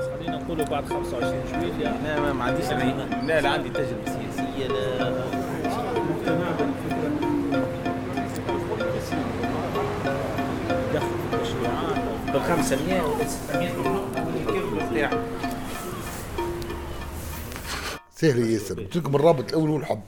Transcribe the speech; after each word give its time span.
خلينا 0.00 0.36
نقولوا 0.38 0.64
بعد 0.64 0.84
25 0.88 1.42
جويلية 1.52 1.88
لا 2.04 2.20
ما, 2.20 2.32
ما 2.32 2.44
عنديش 2.44 2.64
لا 3.26 3.40
لا 3.40 3.48
عندي 3.50 3.68
تجربة 3.68 4.04
سياسية 4.04 4.66
لا 4.66 5.10
دخل 10.94 11.06
في 11.30 11.36
التشريعات 11.36 12.32
بال 12.32 12.42
500 12.42 13.02
ولا 13.02 13.24
600 13.28 13.68
كيف 14.52 14.92
بتاع 14.92 15.10
سهل 18.16 18.50
ياسر 18.50 18.74
قلت 18.80 18.96
لكم 18.96 19.14
الرابط 19.16 19.48
الأول 19.48 19.70
هو 19.70 19.76
الحب 19.76 20.00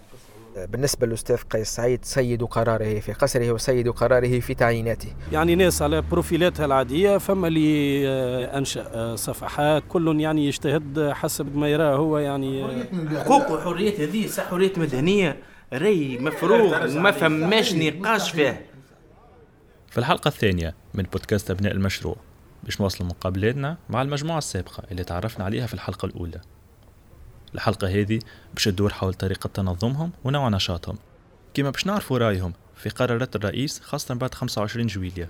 بالنسبة 0.56 1.06
للأستاذ 1.06 1.36
قيس 1.36 1.68
سعيد 1.68 2.04
سيد 2.04 2.42
قراره 2.42 3.00
في 3.00 3.12
قصره 3.12 3.52
وسيد 3.52 3.88
قراره 3.88 4.40
في 4.40 4.54
تعييناته. 4.54 5.08
يعني 5.32 5.54
ناس 5.54 5.82
على 5.82 6.02
بروفيلاتها 6.02 6.66
العادية 6.66 7.18
فما 7.18 7.48
اللي 7.48 8.08
آه، 8.08 8.58
أنشأ 8.58 8.86
آه، 8.94 9.14
صفحات. 9.14 9.82
كل 9.88 10.20
يعني 10.20 10.46
يجتهد 10.46 11.10
حسب 11.12 11.56
ما 11.56 11.68
يراه 11.68 11.96
هو 11.96 12.18
يعني 12.18 12.64
آه، 12.64 13.24
حقوق 13.24 13.50
وحريات 13.50 14.00
هذه 14.00 14.26
صح 14.26 14.44
حريات 14.44 14.78
مدنية. 14.78 15.36
راي 15.72 16.18
مفروغ 16.18 16.86
ما 16.98 17.10
فماش 17.10 17.74
نقاش 17.74 18.30
فيه. 18.30 18.66
في 19.90 19.98
الحلقة 19.98 20.28
الثانية 20.28 20.74
من 20.94 21.02
بودكاست 21.02 21.50
أبناء 21.50 21.72
المشروع 21.72 22.16
باش 22.64 22.80
نواصل 22.80 23.04
مقابلاتنا 23.04 23.76
مع 23.90 24.02
المجموعة 24.02 24.38
السابقة 24.38 24.82
اللي 24.90 25.04
تعرفنا 25.04 25.44
عليها 25.44 25.66
في 25.66 25.74
الحلقة 25.74 26.06
الأولى. 26.06 26.40
الحلقة 27.54 27.88
هذه 27.88 28.18
باش 28.54 28.64
تدور 28.64 28.92
حول 28.92 29.14
طريقة 29.14 29.48
تنظمهم 29.48 30.12
ونوع 30.24 30.48
نشاطهم 30.48 30.98
كما 31.54 31.70
باش 31.70 31.86
نعرفوا 31.86 32.18
رأيهم 32.18 32.52
في 32.76 32.88
قرارات 32.88 33.36
الرئيس 33.36 33.80
خاصة 33.80 34.14
بعد 34.14 34.34
25 34.34 34.86
جويلية. 34.86 35.28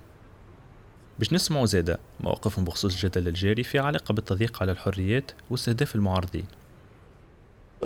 باش 1.18 1.32
نسمعوا 1.32 1.66
زادة 1.66 1.98
مواقفهم 2.20 2.64
بخصوص 2.64 2.92
الجدل 2.94 3.28
الجاري 3.28 3.62
في 3.62 3.78
علاقة 3.78 4.14
بالتضييق 4.14 4.62
على 4.62 4.72
الحريات 4.72 5.30
واستهداف 5.50 5.94
المعارضين. 5.94 6.44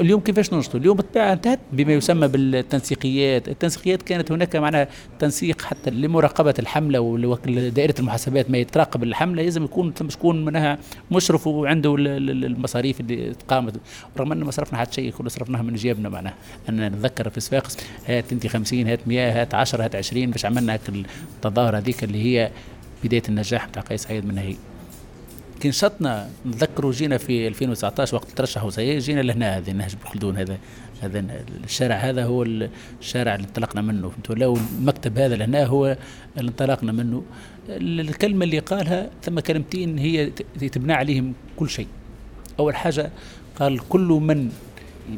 اليوم 0.01 0.21
كيفاش 0.21 0.53
ننشطوا؟ 0.53 0.81
اليوم 0.81 0.99
الطبيعه 0.99 1.33
انتهت 1.33 1.59
بما 1.73 1.93
يسمى 1.93 2.29
بالتنسيقيات، 2.29 3.49
التنسيقيات 3.49 4.03
كانت 4.03 4.33
هناك 4.33 4.57
معناها 4.57 4.89
تنسيق 5.19 5.63
حتى 5.63 5.91
لمراقبة 5.91 6.55
الحملة 6.59 7.01
ودائره 7.01 7.95
المحاسبات 7.99 8.51
ما 8.51 8.59
يتراقب 8.59 9.03
الحملة. 9.03 9.43
لازم 9.43 9.65
يكون 9.65 9.93
شكون 10.09 10.45
منها 10.45 10.79
مشرف 11.11 11.47
وعنده 11.47 11.95
ال- 11.95 12.09
ال- 12.09 12.45
المصاريف 12.45 13.01
اللي 13.01 13.33
قامت 13.49 13.75
رغم 14.19 14.33
أن 14.33 14.45
ما 14.45 14.51
صرفنا 14.51 14.79
حتى 14.79 14.93
شيء 14.93 15.11
كله 15.13 15.29
صرفناها 15.29 15.63
من 15.63 15.75
جيبنا 15.75 16.09
معناها. 16.09 16.35
ان 16.69 16.87
نتذكر 16.87 17.31
في 17.31 17.41
صفاقس 17.41 17.77
هات 18.09 18.33
أنت 18.33 18.47
50 18.47 18.87
هات 18.89 19.09
100 19.09 19.41
هات 19.43 19.55
10 19.55 19.85
هات 19.85 19.97
20 19.97 20.31
باش 20.31 20.45
عملنا 20.47 20.79
التظاهرة 21.37 21.77
هذيك 21.79 22.05
اللي 22.05 22.23
هي 22.25 22.51
بداية 23.05 23.23
النجاح 23.29 23.67
بتاع 23.69 23.83
قيس 23.83 24.03
سعيد 24.03 24.25
من 24.27 24.39
هي. 24.39 24.55
كي 25.67 25.71
نشطنا 25.71 26.31
نتذكروا 26.47 26.93
جينا 26.93 27.19
في 27.19 27.49
2019 27.49 28.17
وقت 28.17 28.31
ترشحوا 28.31 28.71
سي 28.71 28.99
جينا 28.99 29.21
لهنا 29.21 29.57
هذا 29.57 29.73
نهج 29.73 29.95
بن 29.95 30.09
خلدون 30.09 30.37
هذا 30.37 30.59
هذا 31.03 31.25
الشارع 31.65 31.97
هذا 31.97 32.25
هو 32.25 32.43
الشارع 33.01 33.35
اللي 33.35 33.47
انطلقنا 33.47 33.83
منه. 33.83 34.09
فهمتوا 34.09 34.35
لو 34.35 34.59
المكتب 34.79 35.19
هذا 35.19 35.37
لهنا 35.37 35.65
هو 35.65 35.97
اللي 36.39 36.51
انطلقنا 36.51 36.93
منه. 36.93 37.23
الكلمة 37.69 38.45
اللي 38.45 38.59
قالها 38.59 39.11
ثم 39.23 39.41
كلمتين 39.41 39.99
هي 39.99 40.31
تبنى 40.73 40.93
عليهم 40.93 41.35
كل 41.57 41.71
شيء. 41.71 41.89
أول 42.59 42.77
حاجة 42.77 43.11
قال 43.61 43.89
كل 43.89 44.19
من 44.23 44.51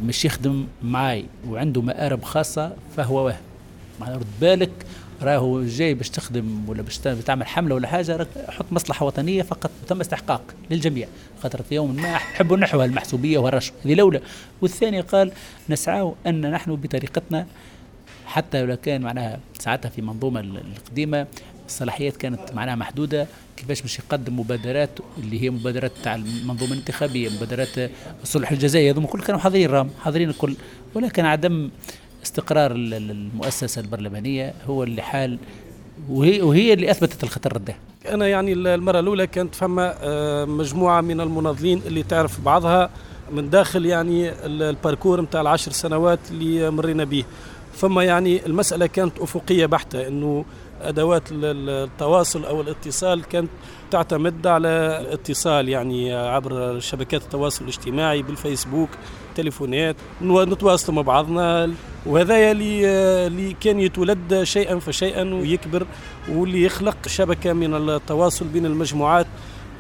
مش 0.05 0.25
يخدم 0.25 0.67
معاي 0.83 1.25
وعنده 1.49 1.83
مآرب 1.83 2.23
خاصة 2.23 2.73
فهو 2.97 3.27
وهم. 3.27 3.37
معناها 4.01 4.17
رد 4.17 4.27
بالك 4.41 4.87
راهو 5.23 5.63
جاي 5.65 5.95
باش 5.95 6.11
تخدم 6.11 6.69
ولا 6.69 6.83
باش 6.83 6.99
تعمل 6.99 7.47
حملة 7.47 7.75
ولا 7.75 7.89
حاجة 7.89 8.17
راك 8.17 8.29
حط 8.49 8.67
مصلحة 8.71 9.07
وطنية 9.07 9.43
فقط 9.43 9.71
وتم 9.83 10.01
استحقاق 10.01 10.43
للجميع. 10.71 11.09
خاطر 11.43 11.63
في 11.63 11.75
يوم 11.75 11.97
ما 11.97 12.13
نحبوا 12.13 12.57
نحو 12.57 12.83
المحسوبية 12.83 13.39
والرشوة. 13.39 13.77
هذه 13.85 13.93
الأولى. 13.93 14.21
والثاني 14.63 15.01
قال 15.01 15.33
نسعى 15.69 16.13
أن 16.27 16.51
نحن 16.51 16.77
بطريقتنا 16.77 17.47
حتى 18.27 18.63
لو 18.65 18.77
كان 18.77 19.01
معناها 19.01 19.41
ساعتها 19.59 19.89
في 19.89 20.03
منظومة 20.03 20.41
ال- 20.41 20.63
القديمة 20.77 21.27
الصلاحيات 21.67 22.17
كانت 22.17 22.53
معناها 22.55 22.75
محدودة 22.75 23.27
كيفاش 23.57 23.83
باش 23.83 23.99
يقدم 23.99 24.41
مبادرات 24.41 24.91
اللي 25.19 25.43
هي 25.43 25.51
مبادرات 25.51 25.93
تاع 26.03 26.15
المنظومة 26.15 26.73
الانتخابية 26.73 27.29
مبادرات 27.29 27.91
الصلح 28.23 28.51
الجزائي 28.51 28.91
هذوما 28.91 29.07
كل 29.07 29.21
كانوا 29.21 29.41
حاضرين 29.41 29.71
راهم 29.71 29.91
حاضرين 30.03 30.31
الكل. 30.31 30.57
ولكن 30.95 31.25
عدم 31.25 31.71
استقرار 32.23 32.71
ال- 32.73 32.95
ال- 32.95 33.11
المؤسسة 33.11 33.81
البرلمانية 33.81 34.55
هو 34.69 34.83
اللي 34.83 35.03
حال 35.03 35.39
وهي, 36.11 36.43
وهي 36.43 36.73
اللي 36.73 36.91
أثبتت 36.91 37.25
الخطر 37.25 37.57
ده. 37.57 37.75
أنا 38.09 38.27
يعني 38.29 38.53
المرة 38.53 38.99
الأولى 39.01 39.27
كانت 39.27 39.55
فما 39.55 39.95
آه، 40.03 40.45
مجموعة 40.45 41.01
من 41.01 41.21
المناضلين 41.21 41.83
اللي 41.87 42.03
تعرف 42.03 42.41
بعضها 42.41 42.91
من 43.33 43.51
داخل 43.51 43.87
يعني 43.87 44.29
ال- 44.31 44.63
الباركور 44.63 45.21
نتاع 45.21 45.41
العشر 45.41 45.73
سنوات 45.73 46.19
اللي 46.31 46.71
مرينا 46.71 47.05
به 47.05 47.25
فما 47.75 48.05
يعني 48.05 48.47
المسألة 48.47 48.87
كانت 48.87 49.19
أنه 49.95 50.45
أدوات 50.83 51.33
ال- 51.33 51.45
ال- 51.45 51.71
التواصل 51.71 52.45
أو 52.45 52.61
الاتصال 52.61 53.25
كانت 53.25 53.49
تعتمد 53.91 54.47
على 54.47 54.69
الاتصال 55.01 55.69
يعني 55.69 56.15
عبر 56.15 56.81
شبكات 56.81 57.23
التواصل 57.23 57.65
الاجتماعي 57.65 58.23
بالفيسبوك 58.23 58.89
تليفونات 59.43 59.97
نو- 60.23 60.43
نتواصلوا 60.43 60.97
مع 60.97 61.03
بعضنا. 61.03 61.71
وهذا 62.07 62.51
اللي 62.51 63.53
كان 63.61 63.81
يتولد 63.81 64.43
شيئا 64.43 64.79
فشيئا 64.79 65.35
ويكبر 65.35 65.87
واللي 66.29 66.63
يخلق 66.63 67.09
شبكة 67.09 67.53
من 67.53 67.75
التواصل 67.91 68.45
بين 68.47 68.67
المجموعات 68.67 69.27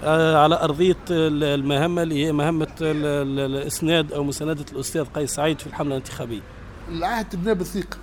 آه، 0.04 0.42
على 0.42 0.54
أرضية 0.62 0.96
ال- 1.10 1.44
المهمة 1.60 2.02
اللي 2.02 2.26
هي 2.26 2.32
مهمة 2.32 2.66
ال- 2.80 3.06
ال- 3.06 3.56
الإسناد 3.56 4.12
أو 4.12 4.24
مساندة 4.24 4.64
الأستاذ 4.72 5.04
قيس 5.04 5.30
سعيد 5.34 5.58
في 5.60 5.66
الحملة 5.66 5.90
الانتخابية. 5.96 6.40
العهد 6.88 7.28
تبناه 7.28 7.52
بالثقة. 7.52 7.96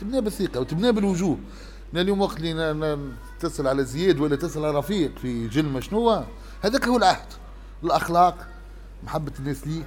تبناه 0.00 0.20
بالثقة 0.20 0.60
وتبناه 0.60 0.90
بالوجوه. 0.90 1.38
أنا 1.92 2.00
اليوم 2.00 2.20
وقت 2.20 2.38
اللي 2.40 2.98
تتصل 3.40 3.66
على 3.66 3.84
زياد 3.84 4.20
ولا 4.20 4.36
تتصل 4.36 4.64
على 4.64 4.78
رفيق 4.78 5.10
في 5.22 5.48
جلمة 5.48 5.80
شنو 5.80 6.10
هذاك 6.62 6.88
هو 6.88 6.96
العهد. 6.96 7.26
الأخلاق 7.84 8.46
محبة 9.04 9.32
الناس 9.38 9.66
ليك. 9.66 9.86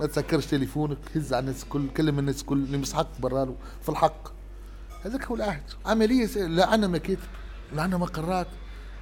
ما 0.00 0.06
تسكرش 0.06 0.46
تليفونك 0.46 0.98
هز 1.16 1.32
على 1.32 1.40
الناس 1.40 1.62
الكل 1.62 1.88
كلم 1.96 2.18
الناس 2.18 2.40
الكل 2.40 2.56
اللي 2.56 2.78
مستحق 2.78 3.20
براله 3.20 3.54
في 3.82 3.88
الحق. 3.88 4.28
هذاك 5.04 5.24
هو 5.24 5.34
العهد. 5.34 5.62
عملية 5.86 6.28
عندنا 6.64 6.86
مكاتب 6.86 7.18
لا 7.74 7.82
عندنا 7.82 7.98
مقرات 7.98 8.46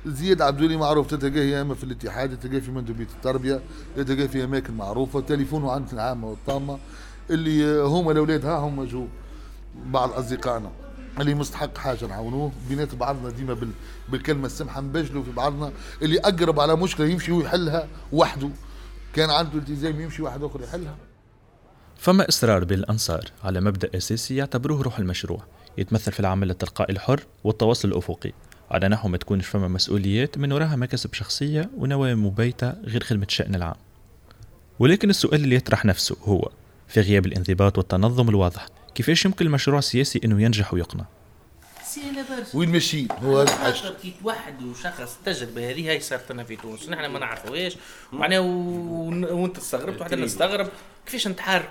زياد 0.06 0.42
عبدولي 0.42 0.76
معروف 0.76 1.14
تلقاه 1.14 1.42
يا 1.42 1.62
إما 1.62 1.74
في 1.74 1.84
الاتحاد 1.84 2.40
تلقاه 2.40 2.58
في 2.58 2.70
مندوبيه 2.70 3.06
التربية 3.16 3.62
تلقاه 3.96 4.26
في 4.26 4.44
أماكن 4.44 4.74
معروفة 4.74 5.20
تليفونه 5.20 5.72
عند 5.72 5.88
العامة 5.92 6.28
والطامة. 6.28 6.78
اللي 7.30 7.82
هما 7.82 8.12
الأولاد 8.12 8.44
ها 8.46 8.56
هم 8.58 8.84
جو 8.84 9.06
بعض 9.86 10.12
أصدقائنا. 10.12 10.70
اللي 11.20 11.34
مستحق 11.34 11.78
حاجة 11.78 12.06
نعاونوه 12.06 12.52
بينات 12.68 12.94
بعضنا 12.94 13.30
ديما 13.30 13.54
بال... 13.54 13.70
بالكلمة 14.08 14.46
السمحة 14.46 14.80
نبجلوا 14.80 15.22
في 15.22 15.32
بعضنا. 15.32 15.72
اللي 16.02 16.18
أقرب 16.18 16.60
على 16.60 16.76
مشكلة 16.76 17.06
يمشي 17.06 17.32
ويحلها 17.32 17.88
وحده. 18.12 18.50
كان 19.14 19.30
عنده 19.30 19.58
التزام 19.58 20.00
يمشي 20.00 20.22
واحد 20.22 20.42
آخر 20.42 20.60
يحلها. 20.62 20.96
فما 21.96 22.28
إصرار 22.28 22.64
بين 22.64 22.78
الأنصار 22.78 23.24
على 23.44 23.60
مبدأ 23.60 23.96
أساسي 23.96 24.36
يعتبروه 24.36 24.82
روح 24.82 24.98
المشروع 24.98 25.42
يتمثل 25.78 26.12
في 26.12 26.20
العمل 26.20 26.50
التلقائي 26.50 26.92
الحر 26.92 27.20
والتواصل 27.44 27.88
الأفقي. 27.88 28.32
على 28.70 28.88
نحو 28.88 29.08
ما 29.08 29.16
تكونش 29.16 29.46
فما 29.46 29.68
مسؤوليات 29.68 30.38
من 30.38 30.52
وراها 30.52 30.76
مكاسب 30.76 31.14
شخصية 31.14 31.70
ونوايا 31.76 32.14
مبيتة 32.14 32.70
غير 32.84 33.02
خدمة 33.02 33.26
الشأن 33.28 33.54
العام. 33.54 33.76
ولكن 34.78 35.10
السؤال 35.10 35.44
اللي 35.44 35.56
يطرح 35.56 35.84
نفسه 35.84 36.16
هو 36.22 36.50
في 36.88 37.00
غياب 37.00 37.26
الانضباط 37.26 37.78
والتنظم 37.78 38.28
الواضح 38.28 38.66
كيفاش 38.94 39.24
يمكن 39.24 39.46
المشروع 39.46 39.78
السياسي 39.78 40.20
أنه 40.24 40.42
ينجح 40.42 40.74
ويقنع؟ 40.74 41.04
سهله 41.94 42.24
برشا 42.30 42.56
وين 42.58 42.72
ماشيين 42.72 43.08
هو 43.22 43.40
هذا 43.40 43.52
الحاجة. 43.54 43.72
خاطر 43.72 43.94
كي 44.02 44.14
واحد 44.22 44.62
وشخص 44.62 45.16
التجربه 45.16 45.70
هذه 45.70 45.90
هاي 45.90 46.00
صارت 46.00 46.32
لنا 46.32 46.44
في 46.44 46.56
تونس. 46.56 46.88
نحن 46.88 47.06
ما 47.06 47.18
نعرفوهاش 47.18 47.76
معناها 48.12 48.40
وانت 48.40 49.58
استغربت 49.58 50.00
وحنا 50.00 50.16
نستغرب 50.16 50.68
كيفاش 51.06 51.28
نتحرك 51.28 51.70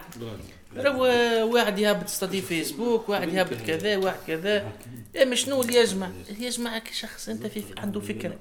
راهو 0.76 1.04
واحد 1.54 1.80
يهبط 1.80 2.08
ستاتي 2.08 2.42
فيسبوك 2.42 3.10
واحد 3.10 3.34
يهبط 3.34 3.58
كذا 3.68 3.98
واحد 3.98 4.18
كذا. 4.28 4.72
اما 5.22 5.36
شنو 5.36 5.62
اللي 5.62 5.76
يجمع؟ 5.76 6.12
يجمع 6.40 6.82
شخص 6.92 7.30
أنت 7.30 7.48
في 7.48 7.64
عنده 7.78 8.00
فكرة. 8.00 8.38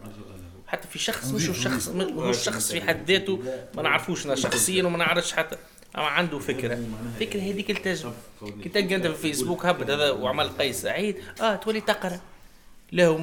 حتى 0.66 0.88
في 0.88 0.98
شخص 0.98 1.30
مش 1.30 1.62
شخص 1.62 1.88
مش 1.88 2.36
شخص 2.36 2.72
في 2.72 2.80
حد 2.80 3.10
ذاته. 3.10 3.42
ما 3.74 3.82
نعرفوش 3.82 4.26
أنا 4.26 4.34
شخصيا 4.34 4.82
وما 4.82 4.98
نعرفش 4.98 5.32
حتى. 5.32 5.56
أما 5.96 6.04
عنده 6.06 6.38
فكرة. 6.38 6.78
فكرة 7.20 7.40
هذيك 7.40 7.70
التجربه 7.70 8.14
كي 8.62 8.68
تلقى 8.68 8.94
أنت 8.94 9.06
في 9.06 9.12
الفيسبوك 9.12 9.66
هبط 9.66 9.90
هذا 9.90 10.10
وعمل 10.10 10.48
قيس 10.48 10.82
سعيد 10.82 11.16
آه 11.40 11.54
تولي 11.56 11.80
تقرأ. 11.80 12.20
لا 12.92 13.06
هو 13.06 13.18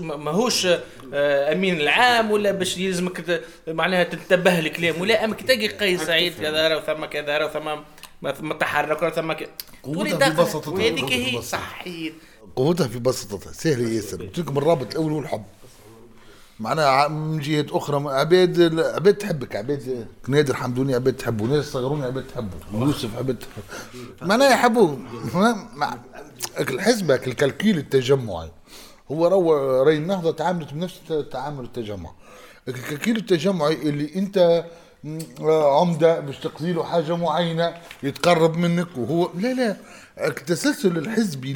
ماهوش 0.00 0.66
آه، 1.14 1.52
أمين 1.52 1.80
العام 1.80 2.30
ولا 2.30 2.52
باش 2.52 2.78
يلزمك 2.78 3.42
معناها 3.68 4.04
تنتبه 4.04 4.60
لكلام 4.60 5.00
ولا 5.00 5.24
أما 5.24 5.34
كي 5.34 5.44
تلقى 5.44 5.68
قيس 5.68 6.02
سعيد 6.02 6.34
كذا 6.40 6.68
راه 6.68 6.80
ثم 6.80 7.04
كذا 7.04 7.38
راه 7.38 7.48
ثم 7.48 7.82
ما 8.22 8.32
ثم 8.32 8.52
تحرك 8.52 9.02
راه 9.02 9.10
ثم 9.10 9.32
تولي 9.32 9.48
قوتها 9.82 10.30
في 10.30 10.36
تقرأ. 10.36 10.74
وهذيك 10.74 11.12
هي. 11.12 11.42
صحيح. 11.42 12.12
قوتها 12.56 12.88
في 12.88 12.98
بساطتها 12.98 13.52
سهل 13.52 13.92
ياسر. 13.92 14.22
قلت 14.22 14.38
لكم 14.38 14.58
الرابط 14.58 14.90
الأول 14.90 15.12
هو 15.12 15.18
الحب 15.20 15.44
معناها 16.60 17.08
من 17.08 17.38
جهة 17.38 17.66
أخرى 17.70 18.08
عباد 18.08 18.78
عباد 18.78 19.14
تحبك 19.14 19.56
عباد 19.56 20.06
نادر 20.28 20.54
حمدوني 20.54 20.94
عباد 20.94 21.16
تحبه 21.16 21.44
ناس 21.44 21.64
صغروني 21.64 22.04
عباد 22.04 22.24
تحبه 22.26 22.56
يوسف 22.74 23.18
عباد 23.18 23.36
تحبه. 23.36 24.28
معناها 24.28 24.50
يحبوه. 24.50 24.98
الحسبه 26.60 27.14
الكالكيل 27.14 27.78
التجمعي 27.78 28.50
هو 29.10 29.26
رو 29.26 29.52
راي 29.82 29.96
النهضة 29.96 30.30
تعاملت 30.30 30.74
بنفس 30.74 31.00
تعامل 31.32 31.64
التجمع. 31.64 32.10
الكالكيل 32.68 33.16
التجمعي 33.16 33.74
اللي 33.74 34.10
أنت 34.16 34.64
عمدة 35.80 36.20
باش 36.20 36.38
تقضي 36.38 36.72
له 36.72 36.84
حاجة 36.84 37.16
معينة 37.16 37.74
يتقرب 38.02 38.56
منك 38.56 38.88
وهو 38.96 39.30
لا 39.34 39.54
لا. 39.54 39.76
التسلسل 40.26 40.98
الحزبي 40.98 41.52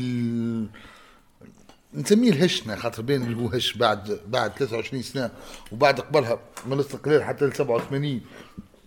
نسميه 1.94 2.30
الهشنا 2.30 2.76
خاطر 2.76 3.02
بين 3.02 3.22
اللي 3.22 3.36
هو 3.36 3.46
هش 3.46 3.72
بعد 3.72 4.20
بعد 4.26 4.52
23 4.52 5.02
سنة 5.02 5.30
وبعد 5.72 6.00
قبلها 6.00 6.40
من 6.66 6.72
الاستقلال 6.72 7.24
حتى 7.24 7.44
ل 7.44 7.56
87 7.56 8.20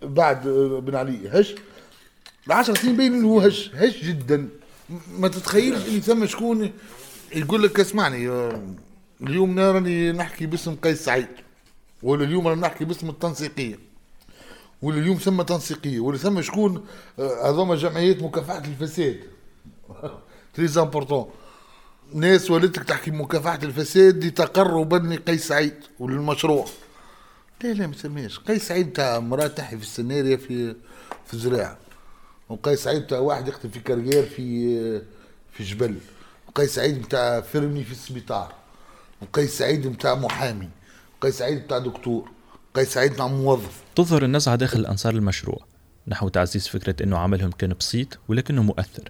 بعد 0.01 0.47
بن 0.85 0.95
علي. 0.95 1.29
هش؟ 1.29 1.55
10 2.49 2.73
سنين 2.73 2.97
بين 2.97 3.13
اللي 3.13 3.27
هو 3.27 3.39
هش. 3.39 3.71
هش 3.73 4.03
جدا. 4.03 4.49
ما 5.17 5.27
تتخيلش 5.27 5.87
اني 5.87 5.99
ثم 5.99 6.25
شكون 6.25 6.71
يقول 7.35 7.63
لك 7.63 7.79
اسمعني 7.79 8.29
اليوم 9.21 9.59
راني 9.59 10.11
نحكي 10.11 10.45
باسم 10.45 10.75
قيس 10.75 11.05
سعيد 11.05 11.27
ولا 12.03 12.23
اليوم 12.23 12.47
راني 12.47 12.61
نحكي 12.61 12.85
باسم 12.85 13.09
التنسيقية 13.09 13.79
ولا 14.81 14.97
اليوم 14.99 15.17
ثم 15.17 15.41
تنسيقية 15.41 15.99
ولا 15.99 16.17
ثم 16.17 16.41
شكون 16.41 16.85
آه، 17.19 17.49
هذوما 17.49 17.75
جمعيات 17.75 18.23
مكافحة 18.23 18.57
الفساد. 18.57 19.19
تريز 20.53 20.77
امبورتون 20.77 21.29
ناس 22.13 22.51
ولدتك 22.51 22.83
تحكي 22.83 23.11
مكافحة 23.11 23.59
الفساد 23.63 24.25
لتقربا 24.25 24.95
لقيس 24.95 25.47
سعيد 25.47 25.73
وللمشروع 25.99 26.65
لا 27.63 27.73
لا 27.73 27.87
ما 27.87 27.93
تسميش 27.93 28.39
قيس 28.39 28.67
سعيد 28.67 28.91
تاع 28.91 29.19
مرأة 29.19 29.47
تحي 29.47 29.77
في 29.77 29.83
السنارية 29.83 30.35
في 30.35 30.75
في 31.25 31.37
زراعة. 31.37 31.77
وقيس 32.49 32.83
سعيد 32.83 33.07
تاع 33.07 33.19
واحد 33.19 33.47
يخدم 33.47 33.69
في 33.69 33.79
كارير 33.79 34.25
في 34.25 35.01
في 35.51 35.63
جبل. 35.63 35.95
وقيس 36.47 36.75
سعيد 36.75 37.01
بتاع 37.01 37.41
فرمي 37.41 37.83
في 37.83 37.91
السبيطار. 37.91 38.53
وقيس 39.21 39.57
سعيد 39.57 39.87
بتاع 39.87 40.15
محامي. 40.15 40.69
وقيس 41.17 41.37
سعيد 41.37 41.63
بتاع 41.63 41.77
دكتور. 41.77 42.31
قيس 42.73 42.93
سعيد 42.93 43.13
بتاع 43.13 43.27
موظف. 43.27 43.83
تظهر 43.95 44.23
النزعة 44.23 44.55
داخل 44.55 44.79
الأنصار 44.79 45.13
المشروع. 45.13 45.65
نحو 46.07 46.29
تعزيز 46.29 46.67
فكرة 46.67 47.03
أنه 47.03 47.17
عملهم 47.17 47.51
كان 47.51 47.73
بسيط 47.73 48.07
ولكنه 48.27 48.63
مؤثر. 48.63 49.09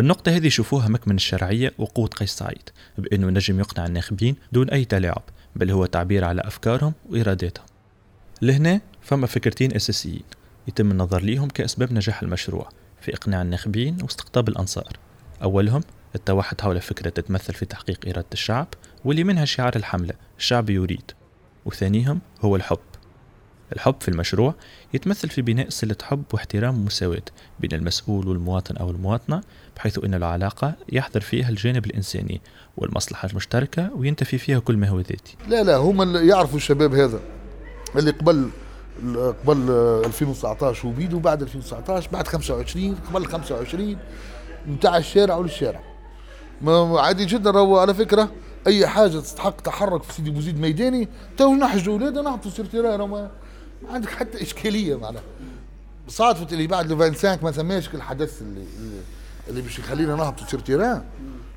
النقطة 0.00 0.36
هذه 0.36 0.46
يشوفوها 0.46 0.88
مكمن 0.88 1.14
الشرعية 1.14 1.72
وقوة 1.78 2.06
قيس 2.06 2.30
سعيد 2.30 2.70
بأنه 2.98 3.26
نجم 3.26 3.60
يقنع 3.60 3.86
الناخبين 3.86 4.36
دون 4.52 4.70
أي 4.70 4.84
تلاعب 4.84 5.22
بل 5.56 5.70
هو 5.70 5.86
تعبير 5.86 6.24
على 6.24 6.40
أفكارهم 6.40 6.92
وإراداتهم. 7.10 7.66
لهنا 8.42 8.80
فما 9.02 9.26
فكرتين 9.26 9.74
أساسيين 9.74 10.22
يتم 10.68 10.90
النظر 10.90 11.22
ليهم 11.22 11.48
كأسباب 11.48 11.92
نجاح 11.92 12.22
المشروع 12.22 12.68
في 13.00 13.14
إقناع 13.14 13.42
الناخبين 13.42 13.96
واستقطاب 14.02 14.48
الأنصار. 14.48 14.96
أولهم 15.42 15.80
التوحد 16.14 16.60
حول 16.60 16.80
فكرة 16.80 17.10
تتمثل 17.10 17.54
في 17.54 17.66
تحقيق 17.66 18.08
إرادة 18.08 18.26
الشعب 18.32 18.68
واللي 19.04 19.24
منها 19.24 19.44
شعار 19.44 19.76
الحملة 19.76 20.14
الشعب 20.38 20.70
يريد. 20.70 21.10
وثانيهم 21.64 22.20
هو 22.40 22.56
الحب. 22.56 22.78
الحب 23.72 23.94
في 24.00 24.08
المشروع 24.08 24.54
يتمثل 24.94 25.28
في 25.28 25.42
بناء 25.42 25.70
صلة 25.70 25.96
حب 26.02 26.22
واحترام 26.32 26.74
ومساواة 26.74 27.22
بين 27.60 27.72
المسؤول 27.72 28.28
والمواطن 28.28 28.76
أو 28.76 28.90
المواطنة 28.90 29.40
بحيث 29.76 30.04
أن 30.04 30.14
العلاقة 30.14 30.74
يحضر 30.92 31.20
فيها 31.20 31.48
الجانب 31.48 31.86
الإنساني 31.86 32.40
والمصلحة 32.76 33.28
المشتركة 33.28 33.90
وينتفي 33.96 34.38
فيها 34.38 34.58
كل 34.58 34.76
ما 34.76 34.88
هو 34.88 34.98
ذاتي. 34.98 35.36
لا 35.48 35.62
لا 35.62 35.76
هم 35.76 36.02
اللي 36.02 36.28
يعرفوا 36.28 36.56
الشباب 36.56 36.94
هذا 36.94 37.20
اللي 37.96 38.10
قبل 38.10 38.50
قبل 39.46 39.70
2019 40.04 40.88
وبيدو 40.88 41.18
بعد 41.18 41.42
2019 41.42 42.10
بعد 42.12 42.28
25 42.28 42.94
قبل 42.94 43.26
25 43.26 43.96
نتاع 44.68 44.96
الشارع 44.96 45.36
وللشارع 45.36 45.80
ما 46.62 47.00
عادي 47.00 47.24
جدا 47.24 47.50
راهو 47.50 47.78
على 47.78 47.94
فكرة 47.94 48.30
أي 48.66 48.86
حاجة 48.86 49.18
تستحق 49.18 49.60
تحرك 49.60 50.02
في 50.02 50.12
سيدي 50.12 50.30
بوزيد 50.30 50.60
ميداني 50.60 51.08
تو 51.36 51.54
نحجوا 51.54 51.94
ولاده 51.94 52.22
نعطوا 52.22 52.50
sur 52.50 52.65
terrain 52.65 53.00
ما 53.00 53.30
عندك 53.90 54.08
حتى 54.10 54.42
إشكالية 54.42 54.96
معناها. 54.96 55.22
صادفت 56.08 56.52
اللي 56.52 56.66
بعد 56.66 56.88
25 56.88 57.38
ما 57.42 57.52
سماش 57.52 57.94
الحدث 57.94 58.42
اللي 58.42 58.64
اللي 59.48 59.62
باش 59.62 59.78
يخلينا 59.78 60.16
نهبطوا 60.16 60.46
sur 60.46 60.63
terrain 60.63 61.04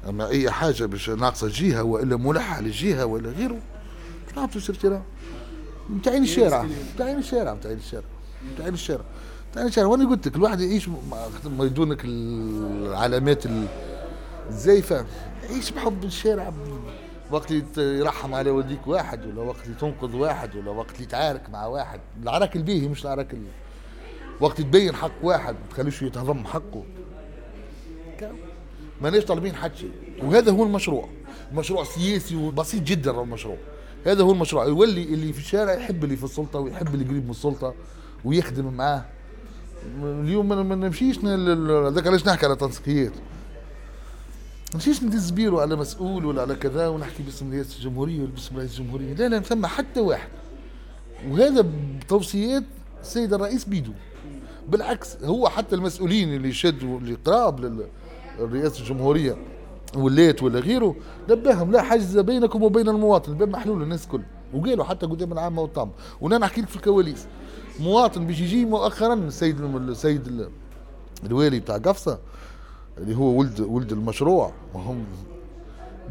أما 0.09 0.27
أي 0.27 0.51
حاجة 0.51 0.85
باش 0.85 1.09
ناقصة 1.09 1.47
جهة 1.53 1.83
وإلا 1.83 2.17
ملحة 2.17 2.61
للجهه 2.61 3.05
ولا 3.05 3.29
غيره 3.29 3.59
باش 4.27 4.37
نهبطوا 4.37 4.61
sur 4.61 4.73
terrain 4.73 5.01
متاعين 5.89 6.23
الشارع 6.23 6.67
متاعين 6.95 7.17
الشارع 7.17 7.53
متاعين 7.53 7.77
الشارع 7.77 8.05
متاعين 8.53 8.73
الشارع 8.73 9.03
متاعين 9.51 9.67
الشارع. 9.67 9.87
وأنا 9.87 10.09
قلت 10.09 10.27
لك 10.27 10.35
الواحد 10.35 10.61
يعيش 10.61 10.89
ما 11.45 11.65
يدونك 11.65 12.01
العلامات 12.05 13.43
الزايفة. 14.49 15.05
يعيش 15.43 15.71
بحب 15.71 16.03
الشارع. 16.03 16.53
وقت 17.31 17.51
يرحم 17.77 18.33
على 18.33 18.51
وديك 18.51 18.87
واحد 18.87 19.25
ولا 19.25 19.41
وقت 19.41 19.67
تنقذ 19.79 20.15
واحد 20.15 20.55
ولا 20.55 20.71
وقت 20.71 20.99
يتعارك 20.99 21.49
مع 21.49 21.65
واحد. 21.65 21.99
العراك 22.23 22.55
البيهي 22.55 22.87
مش 22.87 23.05
العراك 23.05 23.33
ال... 23.33 23.43
وقت 24.39 24.61
تبين 24.61 24.95
حق 24.95 25.11
واحد 25.23 25.53
ما 25.53 25.69
تخليش 25.69 26.01
يتهضم 26.01 26.45
حقه. 26.45 26.83
ماناش 29.01 29.25
طالبين 29.25 29.55
حد 29.55 29.75
شيء. 29.75 29.91
وهذا 30.23 30.51
هو 30.51 30.63
المشروع. 30.63 31.09
مشروع 31.53 31.83
سياسي 31.83 32.35
وبسيط 32.35 32.83
جدا 32.83 33.21
المشروع 33.21 33.57
هذا 34.05 34.23
هو 34.23 34.31
المشروع. 34.31 34.65
يولي 34.65 35.03
اللي 35.03 35.33
في 35.33 35.39
الشارع 35.39 35.73
يحب 35.73 36.03
اللي 36.03 36.15
في 36.15 36.23
السلطة 36.23 36.59
ويحب 36.59 36.93
اللي 36.93 37.05
قريب 37.05 37.23
من 37.25 37.31
السلطة 37.31 37.73
ويخدم 38.25 38.73
معاه. 38.73 39.05
اليوم 40.03 40.49
ما 40.49 40.75
نمشيش 40.75 41.19
هذاك 41.19 42.07
علاش 42.07 42.27
نحكي 42.27 42.45
على 42.45 42.55
تنسيقيات. 42.55 43.11
مشيش 44.75 45.03
ندز 45.03 45.29
بيرو 45.29 45.59
على 45.59 45.75
مسؤول 45.75 46.25
ولا 46.25 46.41
على 46.41 46.55
كذا 46.55 46.87
ونحكي 46.87 47.23
باسم 47.23 47.53
رئاسه 47.53 47.77
الجمهورية 47.77 48.19
ولا 48.19 48.31
باسم 48.31 48.57
رئيس 48.57 48.79
الجمهورية. 48.79 49.13
لا 49.13 49.27
لا 49.27 49.39
ثم 49.39 49.65
حتى 49.65 49.99
واحد. 49.99 50.29
وهذا 51.29 51.65
بتوصيات 52.01 52.63
السيد 53.01 53.33
الرئيس 53.33 53.65
بيدو 53.65 53.91
بالعكس 54.69 55.23
هو 55.23 55.49
حتى 55.49 55.75
المسؤولين 55.75 56.35
اللي 56.35 56.53
شدوا 56.53 56.99
اللي 56.99 57.17
قراب 57.25 57.87
لرئاسه 58.39 58.79
الجمهورية 58.79 59.37
وليت 59.95 60.43
ولا 60.43 60.59
غيره 60.59 60.95
نبههم 61.29 61.71
لا 61.71 61.81
حاجز 61.81 62.17
بينكم 62.17 62.63
وبين 62.63 62.89
المواطن 62.89 63.31
الباب 63.31 63.49
محلول 63.49 63.81
للناس 63.81 64.03
الكل. 64.03 64.21
وقالوا 64.53 64.85
حتى 64.85 65.05
قدام 65.05 65.33
العامة 65.33 65.61
والطامة. 65.61 65.91
وأنا 66.21 66.37
نحكي 66.37 66.61
لك 66.61 66.67
في 66.67 66.75
الكواليس. 66.75 67.27
مواطن 67.79 68.27
باش 68.27 68.39
يجي 68.39 68.65
مؤخرا 68.65 69.13
السيد 69.13 69.61
السيد 69.61 70.49
الوالي 71.25 71.59
بتاع 71.59 71.77
قفصة 71.77 72.19
اللي 72.97 73.15
هو 73.15 73.25
ولد 73.25 73.59
ولد 73.59 73.91
المشروع. 73.91 74.53
وهم 74.73 75.05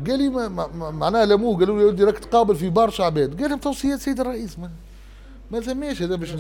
قال 0.07 0.19
لي 0.19 0.29
ما 0.29 0.67
معناها 0.91 1.27
لموه 1.27 1.59
قالوا 1.59 1.79
لي 1.79 1.85
ولدي 1.85 2.05
راك 2.05 2.19
تقابل 2.19 2.57
في 2.57 2.71
برشا 2.71 3.05
عباد 3.05 3.41
قال 3.41 3.51
لهم 3.51 3.59
توصيات 3.59 4.01
سيد 4.01 4.21
الرئيس 4.21 4.59
ما 4.59 4.71
ما 5.51 5.61
ثماش 5.61 6.03
هذا 6.03 6.17
باش 6.17 6.35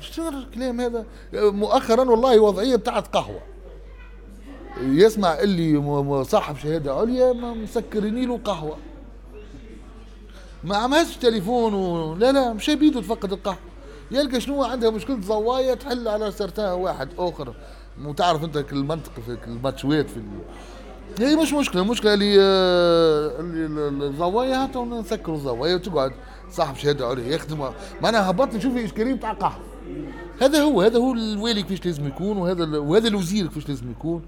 شنو 0.00 0.28
الكلام 0.28 0.80
هذا. 0.80 1.04
مؤخرا 1.32 2.10
والله 2.10 2.40
وضعية 2.40 2.76
بتاعت 2.76 3.06
قهوة. 3.06 3.40
يسمع 4.80 5.40
اللي 5.40 6.24
صاحب 6.24 6.56
شهادة 6.56 6.94
عليا 6.94 7.32
مسكرين 7.32 8.28
له 8.28 8.38
قهوة. 8.44 8.76
ما 10.64 10.76
عملش 10.76 11.16
تليفون 11.16 11.74
و... 11.74 12.14
لا 12.14 12.32
لا 12.32 12.52
مش 12.52 12.70
بيده 12.70 13.00
تفقد 13.00 13.32
القهوة. 13.32 13.58
يلقى 14.10 14.40
شنو 14.40 14.64
عندها 14.64 14.90
مشكلة 14.90 15.20
زوايه 15.20 15.74
تحل 15.74 16.08
على 16.08 16.30
سرتان 16.30 16.72
واحد 16.72 17.08
آخر. 17.18 17.54
وتعرف 18.04 18.44
انت 18.44 18.64
المنطق 18.72 19.12
في 19.26 19.38
الماتشوات 19.46 20.10
في 20.10 20.20
هي 21.20 21.36
مش 21.36 21.52
مشكلة 21.52 21.82
المشكلة 21.82 22.14
اللي 22.14 22.36
آه، 22.40 23.40
اللي 23.40 24.06
الزوايا 24.06 24.64
هاتوا 24.64 24.84
نسكروا 24.84 25.36
الزوايا 25.36 25.74
وتقعد 25.74 26.12
صاحب 26.50 26.76
شهاده 26.76 27.06
عليا 27.06 27.34
يخدم 27.34 27.70
معناها 28.02 28.30
هبطت 28.30 28.54
نشوف 28.54 28.76
الاشكاليه 28.76 29.14
بتاع 29.14 29.32
قهوه 29.32 29.62
هذا 30.40 30.62
هو 30.62 30.82
هذا 30.82 30.98
هو 30.98 31.12
الوالي 31.12 31.62
كيفاش 31.62 31.86
لازم 31.86 32.06
يكون 32.06 32.36
وهذا 32.36 32.78
وهذا 32.78 33.08
الوزير 33.08 33.46
كيفاش 33.46 33.68
لازم 33.68 33.90
يكون 33.90 34.22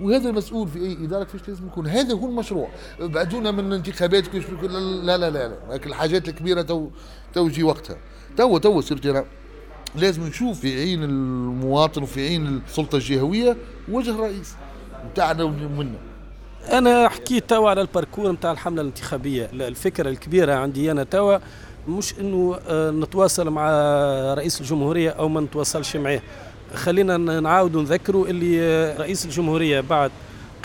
وهذا 0.00 0.28
المسؤول 0.28 0.68
في 0.68 0.78
أي 0.78 1.04
إدارة 1.04 1.24
كيفاش 1.24 1.48
لازم 1.48 1.66
يكون. 1.66 1.86
هذا 1.86 2.14
هو 2.14 2.26
المشروع. 2.26 2.68
بعدونا 3.00 3.50
من 3.50 3.68
الانتخابات 3.68 4.26
كيفاش 4.26 4.70
لا 4.70 5.18
لا 5.18 5.30
لا 5.30 5.48
لا 5.48 5.76
الحاجات 5.76 6.28
الكبيرة 6.28 6.62
تو 6.62 6.88
تو 7.34 7.46
يجي 7.46 7.62
وقتها. 7.62 7.96
تو 8.36 8.58
تو 8.58 8.80
sur 8.80 8.93
terrain 8.93 9.24
لازم 9.96 10.22
نشوف 10.26 10.60
في 10.60 10.80
عين 10.80 11.04
المواطن 11.04 12.02
وفي 12.02 12.26
عين 12.28 12.60
السلطة 12.68 12.96
الجهوية 12.96 13.56
وجه 13.88 14.10
الرئيس 14.10 14.54
بتاعنا 15.12 15.44
ومنا 15.44 15.94
أنا 16.72 17.08
حكيت 17.08 17.50
توا 17.50 17.70
على 17.70 17.80
ال 17.80 17.86
parcours 17.86 18.32
نتاع 18.32 18.52
الحملة 18.52 18.82
الانتخابية. 18.82 19.50
الفكرة 19.52 20.08
الكبيرة 20.10 20.54
عندي 20.54 20.90
أنا 20.90 21.04
توا 21.04 21.38
مش 21.88 22.14
إنه 22.20 22.58
آه، 22.68 22.90
نتواصل 22.90 23.50
مع 23.50 23.70
رئيس 24.34 24.60
الجمهورية 24.60 25.10
أو 25.10 25.28
ما 25.28 25.40
نتواصلش 25.40 25.96
معاه. 25.96 26.20
خلينا 26.74 27.16
نعاود 27.40 27.76
نذكروا 27.76 28.26
اللي 28.28 28.60
آه، 28.62 28.98
رئيس 28.98 29.24
الجمهورية 29.24 29.80
بعد 29.80 30.10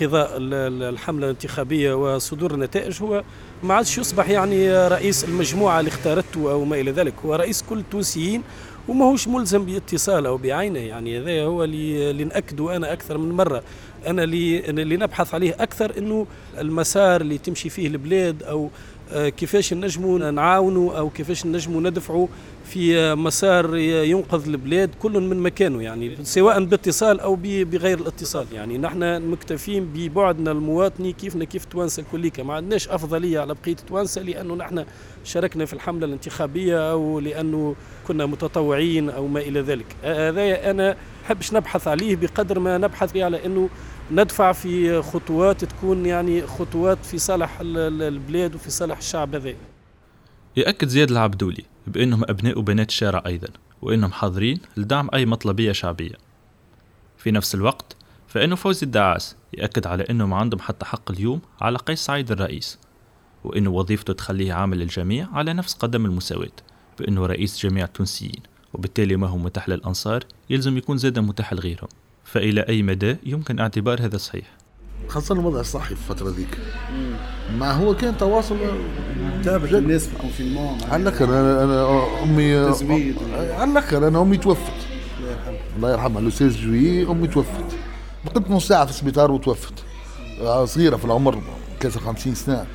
قضاء 0.02 0.38
ال- 0.38 0.54
ال- 0.54 0.84
الحملة 0.84 1.26
الانتخابية 1.26 1.94
وصدور 2.16 2.54
النتائج 2.54 3.02
هو 3.04 3.24
ما 3.64 3.74
عادش 3.74 3.98
يصبح 3.98 4.30
يعني 4.30 4.88
رئيس 4.88 5.24
المجموعة 5.24 5.80
اللي 5.80 5.90
اختارته 5.90 6.52
أو 6.52 6.66
ما 6.66 6.76
إلى 6.80 6.92
ذلك. 6.92 7.14
هو 7.26 7.36
رئيس 7.36 7.62
كل 7.70 7.78
التونسيين 7.78 8.44
وما 8.88 9.06
هوش 9.06 9.28
ملزم 9.28 9.66
باتصال 9.66 10.26
أو 10.26 10.38
بعينه 10.38 10.80
يعني 10.80 11.20
هذا 11.20 11.44
هو 11.44 11.64
اللي, 11.64 12.10
اللي 12.12 12.24
نأكده 12.24 12.76
أنا 12.76 12.94
أكثر 12.94 13.18
من 13.18 13.32
مرة. 13.32 13.64
أنا 14.08 14.24
اللي, 14.24 14.96
نبحث 14.96 15.34
عليه 15.34 15.56
أكثر 15.60 15.98
أنه 15.98 16.28
المسار 16.60 17.22
اللي 17.22 17.38
تمشي 17.38 17.70
فيه 17.70 17.88
البلاد 17.88 18.44
آه، 18.44 18.70
كيفاش 19.14 19.74
نجموا 19.74 20.32
نعاونوا 20.32 20.98
أو 20.98 21.10
كيفاش 21.10 21.46
نجموا 21.46 21.82
ندفعوا 21.82 22.28
في 22.66 23.16
مسار 23.16 23.76
ينقذ 23.78 24.48
البلاد 24.48 24.90
كل 25.00 25.12
من 25.12 25.40
مكانه 25.40 25.84
يعني 25.84 26.18
سواء 26.24 26.64
باتصال 26.64 27.20
أو 27.20 27.36
بغير 27.42 28.00
الاتصال. 28.00 28.46
يعني 28.54 28.78
نحن 28.78 29.30
مكتفين 29.30 29.86
ببعدنا 29.94 30.52
المواطني 30.52 31.14
كيفنا 31.14 31.46
كيف 31.46 31.66
توانسة 31.66 32.04
الكليكا 32.04 32.44
ما 32.44 32.54
عندناش 32.54 32.90
أفضلية 32.90 33.40
على 33.40 33.56
بقية 33.64 33.76
توانسة 33.76 34.22
لأنه 34.22 34.56
نحن 34.56 34.86
شاركنا 35.24 35.66
في 35.66 35.74
الحملة 35.74 36.06
الانتخابية 36.06 36.92
أو 36.92 37.20
لأنه 37.20 37.76
كنا 38.08 38.26
متطوعين 38.26 39.10
أو 39.10 39.28
ما 39.28 39.40
إلى 39.40 39.62
ذلك. 39.62 39.86
هذا 40.04 40.72
أنا 40.72 40.96
حبش 41.24 41.54
نبحث 41.54 41.88
عليه 41.88 42.16
بقدر 42.16 42.60
ما 42.60 42.78
نبحث 42.78 43.18
على 43.18 43.46
أنه 43.46 43.70
ندفع 44.12 44.52
في 44.52 45.02
خطوات 45.02 45.66
تكون 45.66 46.06
يعني 46.06 46.48
خطوات 46.48 47.06
في 47.06 47.18
صالح 47.18 47.60
ال- 47.60 47.78
ال- 47.78 48.02
البلاد 48.02 48.56
وفي 48.56 48.70
صالح 48.72 48.98
الشعب 48.98 49.36
هذا. 49.36 49.54
يأكد 50.56 50.88
زياد 50.88 51.12
العبدولي 51.12 51.64
بأنهم 51.88 52.24
أبناء 52.24 52.60
وبنات 52.60 52.90
الشارع 52.90 53.24
أيضا 53.26 53.48
وأنهم 53.82 54.12
حاضرين 54.12 54.60
لدعم 54.78 55.10
أي 55.14 55.26
مطلبية 55.26 55.72
شعبية. 55.72 56.16
في 57.18 57.32
نفس 57.32 57.56
الوقت 57.56 57.96
فإنه 58.28 58.56
فوزي 58.56 58.86
الدعاس 58.86 59.36
يأكد 59.54 59.88
على 59.88 60.04
أنه 60.10 60.26
ما 60.26 60.36
عندهم 60.38 60.60
حتى 60.60 60.86
حق 60.86 61.12
اليوم 61.12 61.42
على 61.62 61.78
قيس 61.78 62.00
سعيد 62.06 62.32
الرئيس 62.32 62.80
وأنه 63.44 63.70
وظيفته 63.70 64.14
تخليه 64.14 64.54
عامل 64.54 64.80
للجميع 64.80 65.28
على 65.34 65.54
نفس 65.54 65.74
قدم 65.74 66.06
المساواة 66.06 66.52
بأنه 67.00 67.26
رئيس 67.26 67.60
جميع 67.66 67.86
التونسيين 67.86 68.42
وبالتالي 68.74 69.16
ما 69.16 69.28
هو 69.28 69.38
متاح 69.38 69.70
للأنصار 69.70 70.24
يلزم 70.50 70.78
يكون 70.78 70.98
زادا 70.98 71.22
متاح 71.22 71.54
لغيرهم. 71.54 71.88
فإلى 72.34 72.62
أي 72.62 72.84
مدى 72.84 73.18
يمكن 73.26 73.60
اعتبار 73.60 74.06
هذا 74.06 74.18
صحيح 74.18 74.46
خاصة 75.08 75.34
الوضع 75.34 75.60
الصحي 75.60 75.96
في 75.96 76.12
الفترة 76.12 76.30
ذيك. 76.30 76.58
ما 77.58 77.72
هو 77.72 77.96
كان 77.96 78.18
تواصل 78.18 78.58
تابت 79.44 79.74
الناس 79.74 80.08
في 80.08 80.14
ال 80.14 80.19
confinement. 80.19 80.78
على 80.92 81.04
الآخر 81.04 81.26
أنا 81.26 81.64
أنا 81.64 82.06
امي. 82.24 82.56
على 83.36 83.72
الآخر 83.72 84.08
أنا 84.08 84.22
أمي 84.22 84.38
توفت. 84.38 84.74
الله 85.76 85.92
يرحمها 85.92 86.22
لو 86.22 86.30
16 86.30 86.60
جويي 86.62 87.08
أمي 87.08 87.28
توفت. 87.28 87.76
بقيت 88.26 88.52
نص 88.52 88.68
ساعة 88.68 88.86
في 88.86 88.92
السبيطار 88.92 89.32
وتوفت. 89.32 89.74
آه، 90.42 90.66
صغيرة 90.66 90.96
في 90.96 91.06
العمر 91.06 91.42
كاسر 91.80 92.00
50 92.00 92.36
سنة. 92.36 92.66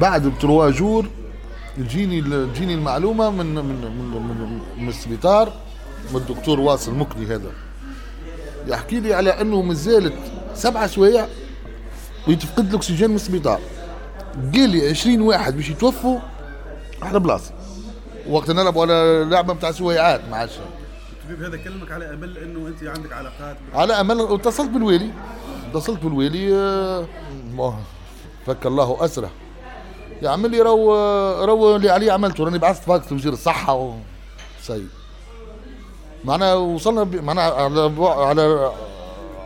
بعد 0.00 0.26
ب 0.26 0.33
trois 0.33 0.70
jours 0.70 1.06
تجيني 1.76 2.22
تجيني 2.22 2.74
المعلومة 2.74 3.30
من 3.30 3.46
من 3.46 3.64
من, 3.64 4.10
من, 4.12 4.60
من 4.78 4.88
السبيطار. 4.88 5.52
من 6.10 6.16
الدكتور 6.16 6.60
واصل 6.60 6.94
مكني 6.94 7.26
هذا. 7.26 7.63
يحكي 8.66 9.00
لي 9.00 9.14
على 9.14 9.40
انه 9.40 9.62
مازالت 9.62 10.14
سبعة 10.54 10.86
سوايع 10.86 11.26
ويتفقد 12.28 12.68
الأكسجين 12.68 13.10
من 13.10 13.16
السبيطار. 13.16 13.60
قال 14.54 14.70
لي 14.70 14.88
20 14.88 15.20
واحد 15.20 15.56
باش 15.56 15.68
يتوفوا 15.68 16.18
على 17.02 17.20
بلاصة. 17.20 17.52
وقت 18.28 18.50
نلعبوا 18.50 18.82
على 18.82 19.26
لعبة 19.30 19.54
بتاع 19.54 19.70
سويعات 19.70 20.20
ما 20.30 20.36
عادش. 20.36 20.52
الطبيب 21.12 21.42
هذا 21.42 21.56
كلمك 21.56 21.92
على 21.92 22.14
أمل 22.14 22.38
إنه 22.38 22.68
أنت 22.68 22.82
عندك 22.82 23.12
علاقات 23.12 23.56
على 23.74 23.92
أمل 24.00 24.20
اتصلت 24.20 24.70
بالوالي. 24.70 25.10
اتصلت 25.70 26.02
بالوالي 26.02 26.54
آه، 26.54 27.06
فك 28.46 28.66
الله 28.66 29.04
أسره. 29.04 29.30
يعمل 30.22 30.50
لي 30.50 30.60
رو 30.60 30.94
رو 31.44 31.76
اللي 31.76 31.90
عليه 31.90 32.12
عملته 32.12 32.44
راني 32.44 32.58
بعثت 32.58 32.82
فاكس 32.82 33.12
لوزير 33.12 33.32
الصحة 33.32 33.74
و 33.74 33.94
سيء 34.62 34.86
معنا 36.24 36.54
وصلنا 36.54 37.02
ب- 37.02 37.24
معنا 37.24 37.42
على 37.42 37.92
على 38.00 38.72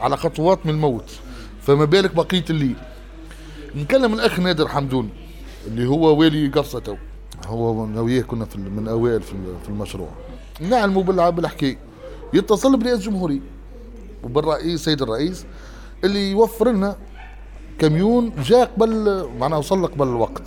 على 0.00 0.16
خطوات 0.16 0.66
من 0.66 0.75
الموت. 0.75 1.11
فما 1.62 1.85
بالك 1.85 2.14
بقية 2.14 2.44
الليل. 2.50 2.76
نكلم 3.75 4.14
الأخ 4.14 4.40
نادر 4.40 4.68
حمدون 4.68 5.11
اللي 5.66 5.87
هو 5.88 6.16
والي 6.20 6.49
قفصه 6.49 6.78
تو. 6.78 6.97
هو 7.47 7.87
من 7.87 7.99
وياه 7.99 8.23
كنا 8.23 8.44
في 8.44 8.58
من 8.58 8.88
أوائل 8.88 9.23
في 9.23 9.32
ال- 9.32 9.56
في 9.62 9.68
المشروع. 9.68 10.08
نعلموا 10.61 11.02
بالحكايه 11.02 11.78
يتصل 12.35 12.76
برئاسه 12.76 12.97
الجمهوريه 12.99 13.40
وبالرئيس 14.25 14.85
سيد 14.85 15.02
الرئيس 15.02 15.44
اللي 16.04 16.30
يوفر 16.30 16.68
لنا 16.68 16.97
كميون 17.78 18.32
جاء 18.44 18.64
قبل 18.76 19.25
معناها 19.38 19.58
وصل 19.58 19.87
قبل 19.87 20.08
الوقت 20.08 20.42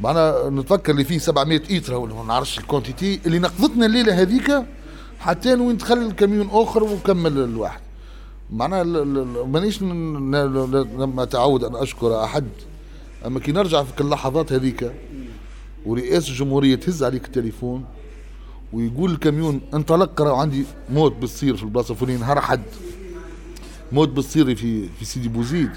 معناها 0.00 0.50
نتفكر 0.50 0.92
اللي 0.92 1.04
فيه 1.04 1.18
700 1.18 1.62
ايترا 1.70 1.96
ولا 1.96 2.14
ما 2.14 2.22
نعرفش 2.24 2.58
ال 2.58 2.65
quantité 2.65 3.20
اللي 3.26 3.38
نقذتنا 3.38 3.86
الليلة 3.86 4.22
هذيك 4.22 4.62
حتى 5.18 5.54
وين 5.54 5.76
دخل 5.76 6.12
كميون 6.12 6.48
آخر 6.52 6.84
وكمل 6.84 7.38
الواحد. 7.38 7.80
معناها 8.50 8.84
مانيش 9.44 9.82
لما 9.82 11.24
تعود 11.24 11.64
أن 11.64 11.76
أشكر 11.76 12.24
أحد 12.24 12.44
أما 13.26 13.40
كي 13.40 13.52
نرجع 13.52 13.82
في 13.82 14.00
اللحظات 14.00 14.52
هذيك 14.52 14.92
ورئاسه 15.86 16.30
الجمهورية 16.30 16.74
تهز 16.74 17.02
عليك 17.04 17.24
التليفون 17.24 17.84
ويقول 18.72 19.10
الكاميون 19.10 19.60
انطلق 19.74 20.22
راه 20.22 20.40
عندي 20.40 20.64
موت 20.90 21.16
بتصير 21.16 21.56
في 21.56 21.62
البلاصة 21.62 21.92
الفلانية 21.92 22.18
نهار 22.18 22.40
حد 22.40 22.62
موت 23.92 24.08
بتصير 24.08 24.54
في 24.54 24.88
في 24.88 25.04
سيدي 25.04 25.28
بوزيد. 25.28 25.70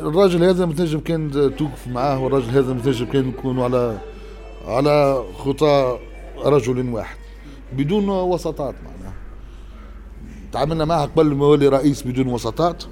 الراجل 0.00 0.44
هذا 0.44 0.66
متنجم 0.66 1.00
كان 1.00 1.30
توقف 1.58 1.88
معاه 1.88 2.22
والراجل 2.24 2.50
هذا 2.50 2.72
متنجم 2.72 3.06
كان 3.06 3.28
يكونوا 3.28 3.64
على 3.64 3.98
على 4.66 5.24
خطى 5.38 5.98
رجل 6.44 6.88
واحد. 6.88 7.19
بدون 7.72 8.08
وسطات 8.08 8.74
معناها. 8.74 9.14
تعاملنا 10.52 10.84
معه 10.84 11.06
قبل 11.06 11.34
ما 11.34 11.46
يولي 11.46 11.68
رئيس 11.68 12.02
بدون 12.02 12.26
وسطات. 12.26 12.84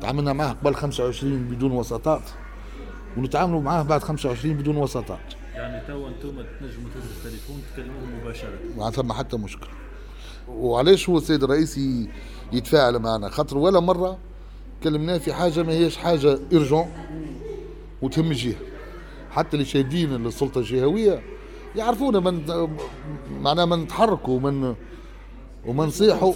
تعاملنا 0.00 0.32
معه 0.32 0.52
قبل 0.52 0.74
25 0.74 1.48
بدون 1.48 1.72
وسطات. 1.72 2.22
ونتعاملوا 3.16 3.60
معاه 3.60 3.82
بعد 3.82 4.02
25 4.02 4.54
بدون 4.56 4.76
وسطات. 4.76 5.34
يعني 5.54 5.86
توا 5.86 6.08
أنتم 6.08 6.30
تنجموا 6.30 6.90
تهزوا 6.94 7.10
التليفون 7.16 7.62
تكلموهم 7.72 8.20
مباشرة. 8.20 8.58
ما 8.76 8.90
ثم 8.90 9.12
حتى 9.12 9.36
مشكلة. 9.36 9.70
وعلاش 10.48 11.08
هو 11.08 11.18
السيد 11.18 11.42
الرئيس 11.42 11.80
يتفاعل 12.52 12.98
معنا؟ 12.98 13.28
خاطر 13.28 13.58
ولا 13.58 13.80
مرة 13.80 14.18
كلمناه 14.82 15.18
في 15.18 15.32
حاجة 15.32 15.62
ما 15.62 15.72
هيش 15.72 15.96
حاجة 15.96 16.38
ارجون 16.52 16.86
وتهم 18.02 18.30
الجهة. 18.30 18.56
حتى 19.30 19.56
اللي 19.56 19.64
شاهدين 19.64 20.26
السلطة 20.26 20.58
الجهوية 20.58 21.22
يعرفونا 21.78 22.20
من 22.20 22.42
معناها 23.40 23.64
من 23.64 23.78
نتحركوا 23.78 24.36
ومن 24.36 24.74
وما 25.66 25.86
نصيحوا 25.86 26.32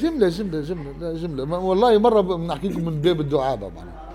جملة 0.00 0.28
جملة 0.28 0.60
جملة 0.60 0.92
لا 1.00 1.14
جملة. 1.16 1.44
ما- 1.44 1.56
والله 1.58 1.98
مرة 1.98 2.36
نحكي 2.36 2.68
لكم 2.68 2.84
من 2.84 3.00
باب 3.00 3.20
الدعابة 3.20 3.68
معناها. 3.68 4.08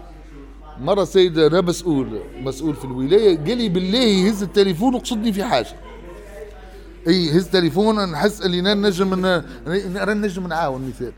مرة 0.79 1.03
سيد 1.03 1.37
أنا 1.39 1.61
مسؤول 1.61 2.19
مسؤول 2.41 2.75
في 2.75 2.85
الولاية 2.85 3.37
قال 3.37 3.57
لي 3.57 3.69
بالله 3.69 3.99
يهز 3.99 4.43
التليفون 4.43 4.95
وقصدني 4.95 5.33
في 5.33 5.43
حاجة. 5.43 5.67
إي 7.07 7.37
هز 7.37 7.47
تليفون 7.49 8.11
نحس 8.11 8.41
اللي 8.41 8.59
أنا 8.59 8.73
نجم 8.73 9.13
ن- 9.25 9.43
أنا 9.97 10.13
نجم 10.13 10.47
نعاون 10.47 10.87
مثال. 10.87 11.11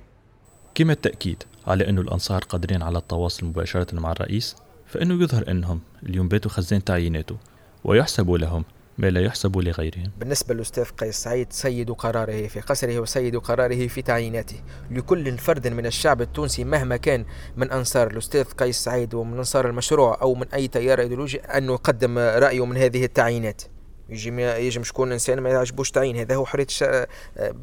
كما 0.76 0.94
التأكيد 0.94 1.44
على 1.68 1.90
أنه 1.90 2.02
الأنصار 2.02 2.44
قادرين 2.44 2.82
على 2.84 2.98
التواصل 2.98 3.46
مباشرة 3.46 3.96
مع 4.00 4.12
الرئيس 4.12 4.56
فإنه 4.88 5.24
يظهر 5.24 5.52
أنهم 5.52 5.80
اليوم 6.04 6.28
باتوا 6.28 6.52
خزان 6.52 6.84
تعييناته 6.84 7.36
ويحسب 7.84 8.32
لهم 8.32 8.64
ما 9.00 9.08
لا 9.08 9.22
يحسب 9.22 9.58
لغيرهم 9.58 10.12
بالنسبة 10.20 10.54
للأستاذ 10.54 10.84
قيس 10.84 11.16
سعيد 11.16 11.54
سيد 11.54 11.92
قراره 11.92 12.48
في 12.48 12.60
قصره 12.60 13.00
وسيد 13.00 13.36
قراره 13.36 13.88
في 13.88 14.02
تعييناته. 14.02 14.62
لكل 14.92 15.38
فرد 15.38 15.68
من 15.68 15.86
الشعب 15.86 16.22
التونسي 16.22 16.64
مهما 16.64 16.98
كان 16.98 17.26
من 17.58 17.72
أنصار 17.72 18.12
الأستاذ 18.12 18.44
قيس 18.44 18.76
سعيد 18.76 19.14
ومن 19.14 19.38
أنصار 19.38 19.70
المشروع 19.70 20.22
أو 20.22 20.36
من 20.36 20.48
أي 20.54 20.68
تيار 20.68 21.00
أيديولوجي 21.00 21.40
أن 21.40 21.64
يقدم 21.66 22.18
رأيه 22.18 22.66
من 22.66 22.78
هذه 22.78 23.04
التعيينات. 23.04 23.62
يجي 24.10 24.42
يجم 24.42 24.84
شكون 24.84 25.12
إنسان 25.12 25.40
ما 25.40 25.50
يعجبوش 25.50 25.92
تعيين 25.92 26.16
هذا 26.18 26.36
هو 26.36 26.46
حرية. 26.46 26.68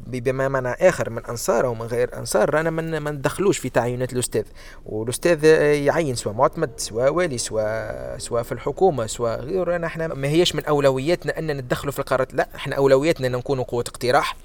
بما 0.07 0.47
معنى 0.47 0.69
آخر 0.69 1.09
من 1.09 1.25
أنصار 1.25 1.65
أو 1.65 1.73
من 1.73 1.85
غير 1.85 2.17
أنصار 2.17 2.49
رانا 2.49 2.69
ما 2.99 3.11
ندخلوش 3.11 3.57
في 3.57 3.69
تعيينات 3.69 4.13
الأستاذ. 4.13 4.43
والأستاذ 4.85 5.43
يعين 5.73 6.15
سواء 6.15 6.35
معتمد 6.35 6.71
سواء 6.77 7.13
والي 7.13 7.37
سواء 7.37 8.17
سواء 8.17 8.43
في 8.43 8.51
الحكومة 8.51 9.05
سواء 9.05 9.39
غير 9.41 9.67
رانا 9.67 9.87
إحنا 9.87 10.07
ما 10.07 10.27
هيش 10.27 10.55
من 10.55 10.65
أولوياتنا 10.65 11.39
ان 11.39 11.57
ندخلوا 11.57 11.91
في 11.91 11.99
القرارات 11.99 12.33
لا 12.33 12.47
إحنا 12.55 12.75
أولوياتنا 12.75 13.27
أن 13.27 13.31
نكونوا 13.31 13.63
قوة 13.63 13.83
اقتراح. 13.87 14.35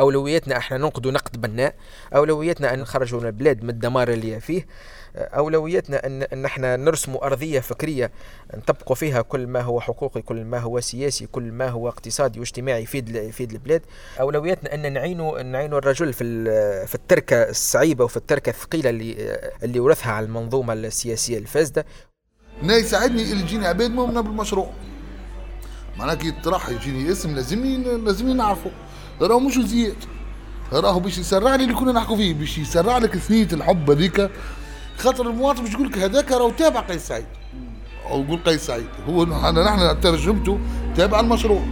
أولوياتنا 0.00 0.56
إحنا 0.56 0.78
ننقدوا 0.78 1.12
نقد 1.12 1.40
بناء 1.40 1.74
أولوياتنا 2.14 2.74
أن 2.74 2.78
نخرجوا 2.80 3.20
البلاد 3.20 3.62
من 3.62 3.70
الدمار 3.70 4.08
اللي 4.08 4.40
فيه 4.40 4.66
أولوياتنا 5.16 6.06
أن 6.06 6.22
أن 6.22 6.44
إحنا 6.44 6.76
نرسموا 6.76 7.26
أرضية 7.26 7.60
فكرية 7.60 8.10
نطبقوا 8.56 8.96
فيها 8.96 9.22
كل 9.22 9.46
ما 9.46 9.60
هو 9.60 9.80
حقوقي 9.80 10.22
كل 10.22 10.44
ما 10.44 10.58
هو 10.58 10.80
سياسي 10.80 11.26
كل 11.26 11.42
ما 11.42 11.68
هو 11.68 11.88
اقتصادي 11.88 12.38
واجتماعي 12.40 12.82
يفيد 12.82 13.08
يفيد 13.08 13.52
البلاد. 13.52 13.82
أولوياتنا 14.20 14.74
أن 14.74 14.92
نعينوا 14.92 15.42
نعينوا 15.42 15.78
الرجل 15.78 16.12
في 16.12 16.24
في 16.86 16.94
التركة 16.94 17.36
الصعيبة 17.36 18.04
وفي 18.04 18.16
التركة 18.16 18.50
الثقيلة 18.50 18.90
اللي 18.90 19.38
اللي 19.62 19.80
ورثها 19.80 20.12
على 20.12 20.26
المنظومة 20.26 20.72
السياسية 20.72 21.38
الفاسدة. 21.38 21.86
نا 22.62 22.76
يساعدني 22.76 23.22
اللي 23.22 23.42
يجيني 23.42 23.66
عباد 23.66 23.90
مؤمنة 23.90 24.20
بالمشروع. 24.20 24.70
معناها 25.98 26.14
كي 26.14 26.28
يطرح 26.28 26.68
يجيني 26.68 27.12
اسم 27.12 27.34
لازمني 27.34 27.76
لازمني 27.76 28.34
نعرفه 28.34 28.70
راهو 29.22 29.40
مش 29.40 29.58
زياد 29.58 29.96
راهو 30.72 31.00
باش 31.00 31.18
يسرع 31.18 31.54
لي 31.54 31.64
اللي 31.64 31.74
كنا 31.74 31.92
نحكوا 31.92 32.16
فيه 32.16 32.34
باش 32.34 32.58
يسرع 32.58 32.98
لك 32.98 33.16
ثنيه 33.16 33.48
الحب 33.52 33.90
هذيك. 33.90 34.30
خاطر 34.98 35.30
المواطن 35.30 35.64
باش 35.64 35.72
يقول 35.72 35.86
لك 35.86 35.98
هذاك 35.98 36.32
راهو 36.32 36.50
تابع 36.50 36.80
قيس 36.80 37.06
سعيد. 37.06 37.26
أو 38.10 38.22
يقول 38.22 38.38
قيس 38.38 38.66
سعيد. 38.66 38.86
هو 39.08 39.24
نحن 39.24 40.00
ترجمته 40.00 40.58
تابع 40.96 41.20
المشروع. 41.20 41.62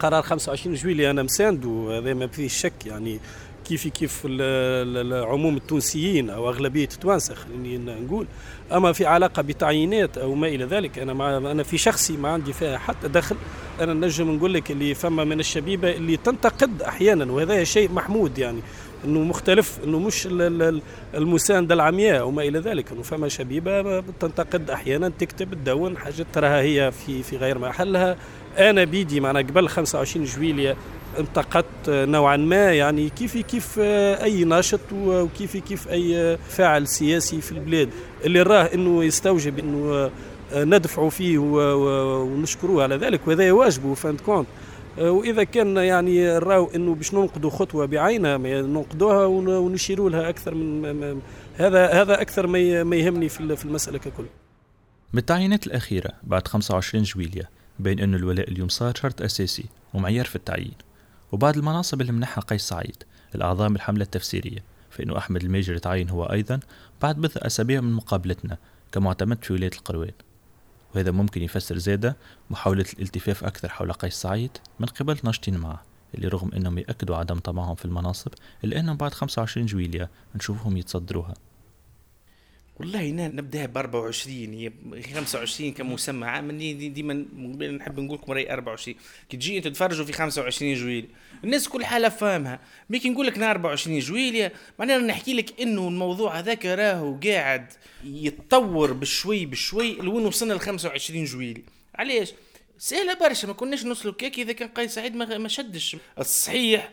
قرار 0.00 0.22
25 0.22 0.74
جويلية 0.76 1.10
أنا 1.10 1.22
مساند 1.22 1.64
وهذا 1.64 2.14
ما 2.14 2.26
فيه 2.26 2.48
شك 2.48 2.86
يعني. 2.86 3.20
كيف 3.64 3.88
كيف 3.88 4.22
العموم 4.26 5.56
التونسيين 5.56 6.30
أو 6.30 6.48
أغلبية 6.48 6.84
التوانسة 6.84 7.34
خليني 7.34 7.78
نقول. 7.78 8.26
أما 8.72 8.92
في 8.92 9.06
علاقة 9.06 9.42
بتعيينات 9.42 10.18
أو 10.18 10.34
ما 10.34 10.46
إلى 10.46 10.64
ذلك 10.64 10.98
أنا 10.98 11.12
مع 11.12 11.36
أنا 11.36 11.62
في 11.62 11.78
شخصي 11.78 12.16
ما 12.16 12.28
عندي 12.28 12.52
فيها 12.52 12.78
حتى 12.78 13.08
دخل. 13.08 13.36
أنا 13.80 13.94
نجم 13.94 14.30
نقول 14.30 14.54
لك 14.54 14.70
اللي 14.70 14.94
فما 14.94 15.24
من 15.24 15.40
الشبيبة 15.40 15.90
اللي 15.90 16.16
تنتقد 16.16 16.82
أحيانا 16.82 17.32
وهذا 17.32 17.64
شيء 17.64 17.92
محمود 17.92 18.38
يعني 18.38 18.60
إنه 19.04 19.20
مختلف 19.20 19.78
إنه 19.84 19.98
مش 19.98 20.28
المسانده 21.14 21.74
العمياء 21.74 22.26
وما 22.26 22.42
إلى 22.42 22.58
ذلك. 22.58 22.92
إنه 22.92 23.02
فما 23.02 23.28
شبيبة 23.28 24.00
تنتقد 24.00 24.70
أحيانا 24.70 25.08
تكتب 25.08 25.54
تدون 25.54 25.98
حاجات 25.98 26.26
تراها 26.32 26.60
هي 26.60 26.92
في 26.92 27.22
في 27.22 27.36
غير 27.36 27.58
محلها. 27.58 28.16
أنا 28.58 28.84
بيدي 28.84 29.20
معنا 29.20 29.38
قبل 29.38 29.68
25 29.68 30.24
جويلية 30.24 30.76
انتقدت 31.18 31.88
نوعا 31.88 32.36
ما 32.36 32.72
يعني 32.72 33.08
كيف 33.08 33.36
كيف 33.36 33.78
أي 33.78 34.44
ناشط 34.44 34.80
وكيف 34.92 35.56
كيف 35.56 35.88
أي 35.88 36.36
فاعل 36.36 36.88
سياسي 36.88 37.40
في 37.40 37.52
البلاد 37.52 37.88
اللي 38.24 38.42
راه 38.42 38.62
إنه 38.74 39.04
يستوجب 39.04 39.58
إنه 39.58 40.10
ندفعوا 40.54 41.10
فيه 41.10 41.38
ونشكروه 41.38 42.82
على 42.82 42.96
ذلك 42.96 43.28
وهذا 43.28 43.52
واجبه 43.52 43.94
فانت 43.94 44.20
كونت 44.20 44.46
وإذا 44.98 45.44
كان 45.44 45.76
يعني 45.76 46.38
راو 46.38 46.70
إنه 46.74 46.94
باش 46.94 47.14
ننقدوا 47.14 47.50
خطوة 47.50 47.86
بعينها 47.86 48.36
ننقدوها 48.36 49.26
ونشيروا 49.26 50.10
لها 50.10 50.28
أكثر 50.28 50.54
من 50.54 51.20
هذا 51.56 51.86
هذا 51.86 52.20
أكثر 52.20 52.46
ما 52.84 52.96
يهمني 52.96 53.28
في 53.28 53.64
المسألة 53.64 53.98
ككل. 53.98 54.24
بالتعيينات 55.12 55.66
الأخيرة 55.66 56.10
بعد 56.22 56.48
25 56.48 57.04
جويليا 57.04 57.48
بين 57.78 58.00
انه 58.00 58.16
الولاء 58.16 58.50
اليوم 58.50 58.68
صار 58.68 58.94
شرط 58.94 59.22
أساسي 59.22 59.64
ومعيار 59.94 60.24
في 60.24 60.36
التعيين. 60.36 60.74
وبعد 61.32 61.56
المناصب 61.56 62.00
اللي 62.00 62.12
منحها 62.12 62.42
قيس 62.42 62.62
سعيد 62.62 63.02
الأعضاء 63.34 63.68
الحملة 63.68 64.02
التفسيرية 64.02 64.64
فإنه 64.90 65.18
أحمد 65.18 65.42
الميجر 65.42 65.78
تعين 65.78 66.10
هو 66.10 66.24
أيضا 66.24 66.60
بعد 67.02 67.16
بضع 67.16 67.40
أسابيع 67.46 67.80
من 67.80 67.92
مقابلتنا 67.92 68.58
كمعتمد 68.92 69.44
في 69.44 69.52
ولاية 69.52 69.70
القروان 69.72 70.12
وهذا 70.94 71.10
ممكن 71.10 71.42
يفسر 71.42 71.78
زادة 71.78 72.16
محاولة 72.50 72.84
الالتفاف 72.94 73.44
أكثر 73.44 73.68
حول 73.68 73.92
قيس 73.92 74.14
سعيد 74.14 74.50
من 74.80 74.86
قبل 74.86 75.18
ناشطين 75.24 75.58
معه 75.58 75.82
اللي 76.14 76.28
رغم 76.28 76.50
أنهم 76.52 76.78
يأكدوا 76.78 77.16
عدم 77.16 77.38
طمعهم 77.38 77.74
في 77.74 77.84
المناصب 77.84 78.32
إلا 78.64 78.80
أنهم 78.80 78.96
بعد 78.96 79.14
25 79.14 79.66
جويليا 79.66 80.08
نشوفهم 80.34 80.76
يتصدروها. 80.76 81.34
والله 82.80 83.10
نبدأها 83.10 83.66
ب 83.66 83.76
24 83.78 84.54
هي 84.54 84.72
25 85.14 85.72
كمسمى 85.72 86.26
عام 86.26 86.58
ديما 86.58 87.14
نحب 87.78 88.00
نقول 88.00 88.18
لكم 88.18 88.32
رأي 88.32 88.52
24 88.52 88.96
كي 89.28 89.36
تجي 89.36 89.60
تتفرجوا 89.60 90.04
في 90.04 90.12
25 90.12 90.74
جويلية 90.74 91.08
الناس 91.44 91.68
كل 91.68 91.84
حالة 91.84 92.08
فاهمها. 92.08 92.60
مي 92.90 92.98
كي 92.98 93.10
نقول 93.10 93.26
لك 93.26 93.38
24 93.38 93.98
جويلية 93.98 94.52
معناها 94.78 94.98
نحكي 94.98 95.34
لك 95.34 95.60
إنه 95.60 95.88
الموضوع 95.88 96.38
هذاك 96.38 96.66
راهو 96.66 97.18
قاعد 97.24 97.66
يتطور 98.04 98.92
بشوي 98.92 99.46
بشوي 99.46 99.94
لوين 99.94 100.26
وصلنا 100.26 100.52
ل 100.54 100.60
25 100.60 101.24
جويلية 101.24 101.62
علاش؟ 101.94 102.32
سهلة 102.78 103.14
برشا 103.14 103.46
ما 103.46 103.52
كناش 103.52 103.84
نوصلوا 103.84 104.14
كيك 104.14 104.38
إذا 104.38 104.52
كان 104.52 104.68
قيس 104.68 104.94
سعيد 104.94 105.16
ما 105.16 105.48
شدش. 105.48 105.96
الصحيح 106.18 106.90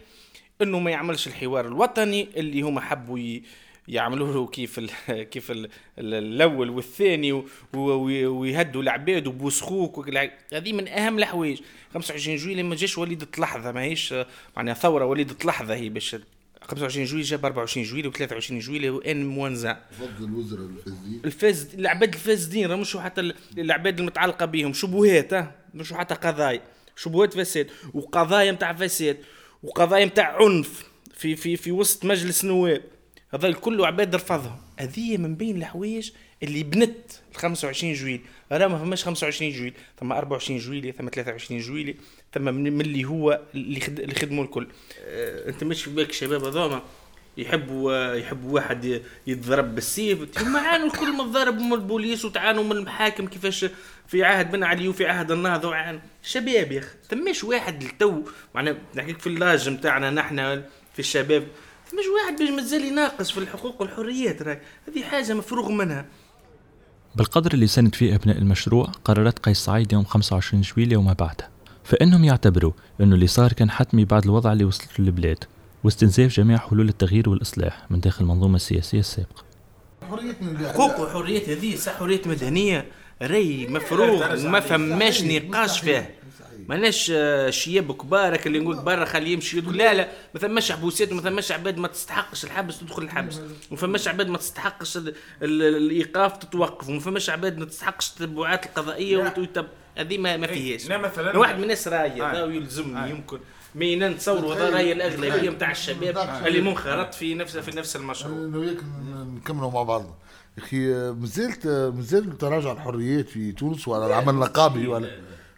إنه 0.62 0.80
ما 0.80 0.92
يعملش 0.92 1.28
الحوار 1.28 1.68
الوطني 1.68 2.28
اللي 2.36 2.62
هما 2.62 2.82
حبوا 2.82 3.40
يعملوا 3.92 4.34
له 4.34 4.48
كيف 4.48 4.80
ال 4.80 4.90
كيف 5.32 5.52
ال 5.52 5.70
الأول 5.98 6.70
والثاني 6.70 7.44
ويهدوا 7.74 8.82
العباد 8.82 9.28
وبوسخوك 9.28 10.10
هذه 10.54 10.74
من 10.74 10.88
أهم 10.88 11.20
الحوايج 11.20 11.62
25 11.94 12.38
جويلية 12.38 12.64
ما 12.64 12.76
جاش 12.76 12.98
وليدة 12.98 13.28
لحظة 13.38 13.72
ماهيش 13.72 14.14
معناها 14.58 14.74
ثورة 14.74 15.06
وليدة 15.06 15.36
لحظة 15.46 15.74
هي 15.74 15.90
باش 15.90 16.16
25 16.62 17.06
جويلية 17.06 17.26
جاب 17.26 17.46
24 17.46 17.86
جويلية 17.86 18.12
و23 18.12 18.52
جويلية 18.52 18.90
وان 18.90 19.26
موزع 19.26 19.78
فضل 19.92 20.26
الوزراء 20.26 20.66
الفاسدين. 20.66 21.22
الفاسد 21.26 21.80
العباد 21.80 22.14
الفاسدين 22.14 22.78
مش 22.78 22.98
حتى 22.98 23.34
العباد 23.58 24.00
المتعلقة 24.00 24.46
بهم. 24.46 24.74
شبهات 24.74 25.54
مش 25.74 25.94
حتى 25.94 26.16
قضايا. 26.16 26.62
شبهات 26.96 27.34
فساد 27.34 27.68
وقضايا 27.94 28.52
نتاع 28.52 28.74
فساد 28.74 29.18
وقضايا 29.64 30.06
نتاع 30.06 30.38
عنف 30.44 30.84
في 31.14 31.36
في 31.36 31.58
في 31.58 31.72
وسط 31.72 32.06
مجلس 32.06 32.44
النواب 32.44 32.82
هذا 33.34 33.52
كله 33.52 33.88
عباد 33.88 34.16
رفضهم 34.16 34.58
هذه 34.78 35.18
من 35.18 35.36
بين 35.36 35.58
الحوايج 35.58 36.12
اللي 36.44 36.64
بنت 36.64 37.12
ال 37.32 37.38
25 37.38 37.94
جويل 37.94 38.22
راه 38.52 38.68
ما 38.68 38.78
فماش 38.78 39.04
25 39.04 39.52
جويل 39.52 39.74
ثم 40.00 40.12
24 40.12 40.60
جويل 40.60 40.94
ثم 40.94 41.10
23 41.10 41.60
جويل 41.60 41.98
ثم 42.34 42.42
من 42.42 42.82
اللي 42.82 43.06
هو 43.06 43.42
اللي, 43.56 43.80
خد... 43.80 44.00
اللي 44.00 44.16
خدموا 44.16 44.44
الكل. 44.44 44.68
أه 45.06 45.50
أنت 45.50 45.64
مش 45.64 45.84
في 45.84 45.90
بالك 45.90 46.10
الشباب 46.10 46.44
هذوما 46.44 46.82
يحبوا 47.38 48.14
يحبوا 48.14 48.52
واحد 48.52 49.02
يتضرب 49.28 49.76
بالسيف؟ 49.76 50.42
هم 50.42 50.58
عانوا 50.58 50.88
الكل 50.88 51.12
من 51.14 51.74
البوليس 51.74 52.26
وتعانوا 52.26 52.64
من 52.64 52.72
المحاكم 52.72 53.28
كيفاش 53.28 53.66
في 54.08 54.24
عهد 54.24 54.52
بن 54.52 54.64
علي 54.64 54.88
وفي 54.88 55.06
عهد 55.06 55.32
النهضة 55.32 55.70
وعانوا. 55.70 56.00
شباب 56.24 56.72
يا 56.72 56.80
أخي 56.80 56.90
ثماش 57.10 57.44
واحد 57.44 57.84
التو 57.84 58.24
معناها 58.56 58.76
نحكيك 58.96 59.20
في 59.20 59.28
اللاج 59.28 59.70
نتاعنا 59.70 60.12
نحن 60.12 60.62
في 60.94 61.00
الشباب. 61.00 61.48
مش 61.94 62.06
واحد 62.24 62.40
باش 62.40 62.50
مازال 62.50 62.86
يناقص 62.86 63.32
في 63.32 63.38
الحقوق 63.38 63.82
والحريات 63.82 64.42
راي 64.42 64.60
هذه 64.88 65.04
حاجة 65.04 65.34
مفروغ 65.34 65.72
منها. 65.72 66.06
بالقدر 67.16 67.54
اللي 67.54 67.68
سند 67.68 67.96
فيه 67.96 68.16
أبناء 68.16 68.38
المشروع 68.38 68.86
قررت 69.06 69.40
قيس 69.40 69.58
سعيد 69.58 69.94
يوم 69.94 70.04
25 70.04 70.62
جويلية 70.62 70.98
وما 70.98 71.14
بعدها 71.14 71.50
فإنهم 71.84 72.24
يعتبروا 72.24 72.72
أنه 73.02 73.16
اللي 73.16 73.28
صار 73.28 73.54
كان 73.54 73.72
حتمي 73.72 74.06
بعد 74.06 74.24
الوضع 74.24 74.54
اللي 74.54 74.64
وصلت 74.64 75.00
له 75.00 75.06
البلاد 75.06 75.44
واستنزاف 75.84 76.32
جميع 76.32 76.58
حلول 76.58 76.90
التغيير 76.90 77.30
والإصلاح 77.30 77.86
من 77.92 78.00
داخل 78.00 78.24
المنظومة 78.24 78.56
السياسية 78.56 79.00
السابقة. 79.00 79.44
حقوق 80.68 81.00
وحريات 81.00 81.50
هذه 81.50 81.76
صح 81.76 81.94
حريات 81.96 82.28
مدنية. 82.28 82.86
رأي 83.22 83.68
مفروغ 83.68 84.48
ما 84.48 84.60
فماش 84.60 85.24
نقاش 85.24 85.80
فيه 85.80 86.16
ماناش 86.68 87.12
آه، 87.16 87.50
شياب 87.50 87.92
كبار 87.92 88.40
اللي 88.46 88.60
نقول 88.60 88.80
برا 88.80 89.06
خليه 89.06 89.34
يمشي 89.34 89.58
يقول 89.58 89.78
لا 89.78 89.94
لا 89.94 90.08
ما 90.34 90.40
ثماش 90.40 90.72
حبوسات 90.72 91.12
وما 91.12 91.22
ثماش 91.22 91.52
عباد 91.52 91.78
ما 91.78 91.88
تستحقش 91.88 92.44
الحبس 92.44 92.80
تدخل 92.80 93.04
الحبس. 93.04 93.40
وما 93.72 93.80
فماش 93.80 94.08
عباد 94.08 94.28
ما 94.28 94.38
تستحقش 94.38 95.00
الإيقاف 95.42 96.38
تتوقف. 96.38 96.90
وما 96.90 97.00
فماش 97.00 97.30
عباد 97.30 97.58
ما 97.58 97.66
تستحقش 97.66 98.12
التبعات 98.12 98.66
القضائية 98.66 99.34
وتب... 99.38 99.68
هذه 99.98 100.18
ما, 100.18 100.38
ما 100.38 100.48
فيهاش. 100.48 100.90
لا 100.90 100.98
مثلا 100.98 101.38
واحد 101.38 101.56
من 101.56 101.64
الناس 101.64 101.88
راي 101.88 102.22
هذا 102.22 102.46
يلزمني 102.46 103.10
يمكن. 103.10 103.40
مينا 103.76 104.10
نتصوروا 104.10 104.56
هذا 104.56 104.70
راي 104.70 104.92
الأغلبية 104.92 105.50
نتاع 105.50 105.72
الشباب 105.72 106.44
اللي 106.46 106.62
منخرط 106.62 107.14
في 107.14 107.36
نفس 107.36 107.58
في 107.58 107.78
نفس 107.78 107.96
المشروع. 107.96 108.38
نكملوا 109.36 109.72
مع 109.72 109.84
بعض. 109.84 110.18
أخي 110.58 110.94
مازلت 111.12 111.68
مازال 111.68 112.38
تراجع 112.38 112.72
الحريات 112.72 113.30
في 113.30 113.52
تونس 113.52 113.88
ولا 113.88 114.06
العمل 114.06 114.30
النقابي 114.30 114.88
ولا 114.88 115.10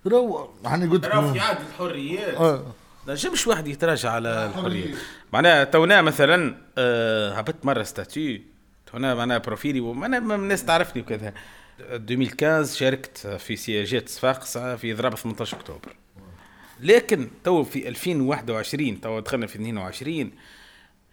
رو 0.06 0.54
يعني 0.63 0.88
قلت 0.88 1.06
في 1.06 1.39
عهد 1.39 1.58
الحريات 1.70 2.36
آه. 2.36 2.66
لا 3.08 3.13
مش 3.34 3.48
واحد 3.48 3.68
يتراجع 3.68 4.12
على 4.12 4.46
الحرية. 4.46 4.94
معناها 5.34 5.63
تونا 5.63 6.02
مثلا 6.02 6.58
آه 6.78 7.32
هبطت 7.34 7.66
مرة 7.66 7.84
statut. 7.84 8.42
تونا 8.92 9.16
معناها 9.16 9.38
profil 9.38 9.74
ي 9.74 9.80
وأنا 9.80 10.18
الناس 10.18 10.66
تعرفني 10.66 11.02
وكذا. 11.02 11.34
2015 11.80 12.78
شاركت 12.80 13.28
في 13.28 13.56
سياجات 13.56 14.10
صفاقس 14.10 14.58
في 14.58 14.94
ضرب 14.94 15.16
18 15.16 15.58
أكتوبر. 15.58 15.96
لكن 16.80 17.28
تو 17.44 17.63
في 17.63 17.88
2021 17.88 19.02
تو 19.02 19.20
دخلنا 19.20 19.48
في 19.48 19.56
22 19.56 20.32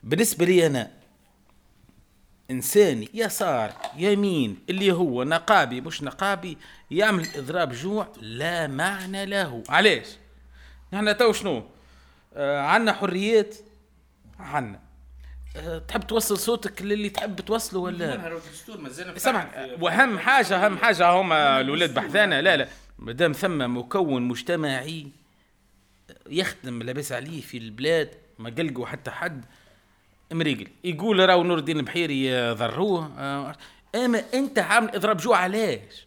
بالنسبة 0.03 0.44
لي 0.44 0.66
أنا 0.66 0.90
انساني 2.50 3.08
يسار 3.14 3.72
يمين 3.96 4.58
اللي 4.70 4.92
هو 4.92 5.24
نقابي 5.24 5.80
مش 5.80 6.02
نقابي 6.02 6.58
يعمل 6.90 7.26
إضراب 7.36 7.72
جوع 7.72 8.08
لا 8.20 8.66
معنى 8.66 9.26
له. 9.26 9.62
علاش؟ 9.68 10.06
نحن 10.92 11.16
تو 11.16 11.32
شنو؟ 11.32 11.64
آه 12.34 12.60
عندنا 12.60 12.92
حريات 12.92 13.56
عنا. 14.38 14.80
أه، 15.56 15.78
تحب 15.78 16.06
توصل 16.06 16.38
صوتك 16.38 16.82
للي 16.82 17.08
تحب 17.10 17.40
توصله 17.40 17.80
ولا؟ 17.80 18.40
سمع 19.16 19.46
واهم 19.80 20.18
حاجة 20.18 20.66
اهم 20.66 20.78
حاجة 20.78 21.10
هما 21.10 21.60
الاولاد 21.60 21.94
بحذانا 21.94 22.42
لا 22.42 22.56
لا. 22.56 22.68
مادام 22.98 23.32
ثم 23.32 23.76
مكون 23.78 24.22
مجتمعي 24.22 25.06
يخدم 26.30 26.82
لاباس 26.82 27.12
عليه 27.12 27.40
في 27.40 27.58
البلاد 27.58 28.10
ما 28.38 28.50
قلقوا 28.50 28.86
حتى 28.86 29.10
حد. 29.10 29.44
مريقل. 30.33 30.66
يقول 30.85 31.29
راهو 31.29 31.43
نور 31.43 31.59
الدين 31.59 31.77
البحيري 31.77 32.53
ضروه. 32.53 33.12
آه، 33.19 33.55
أما 33.95 34.23
أنت 34.35 34.59
عامل 34.59 34.95
إضراب 34.95 35.16
جوع 35.16 35.37
علاش؟ 35.37 36.07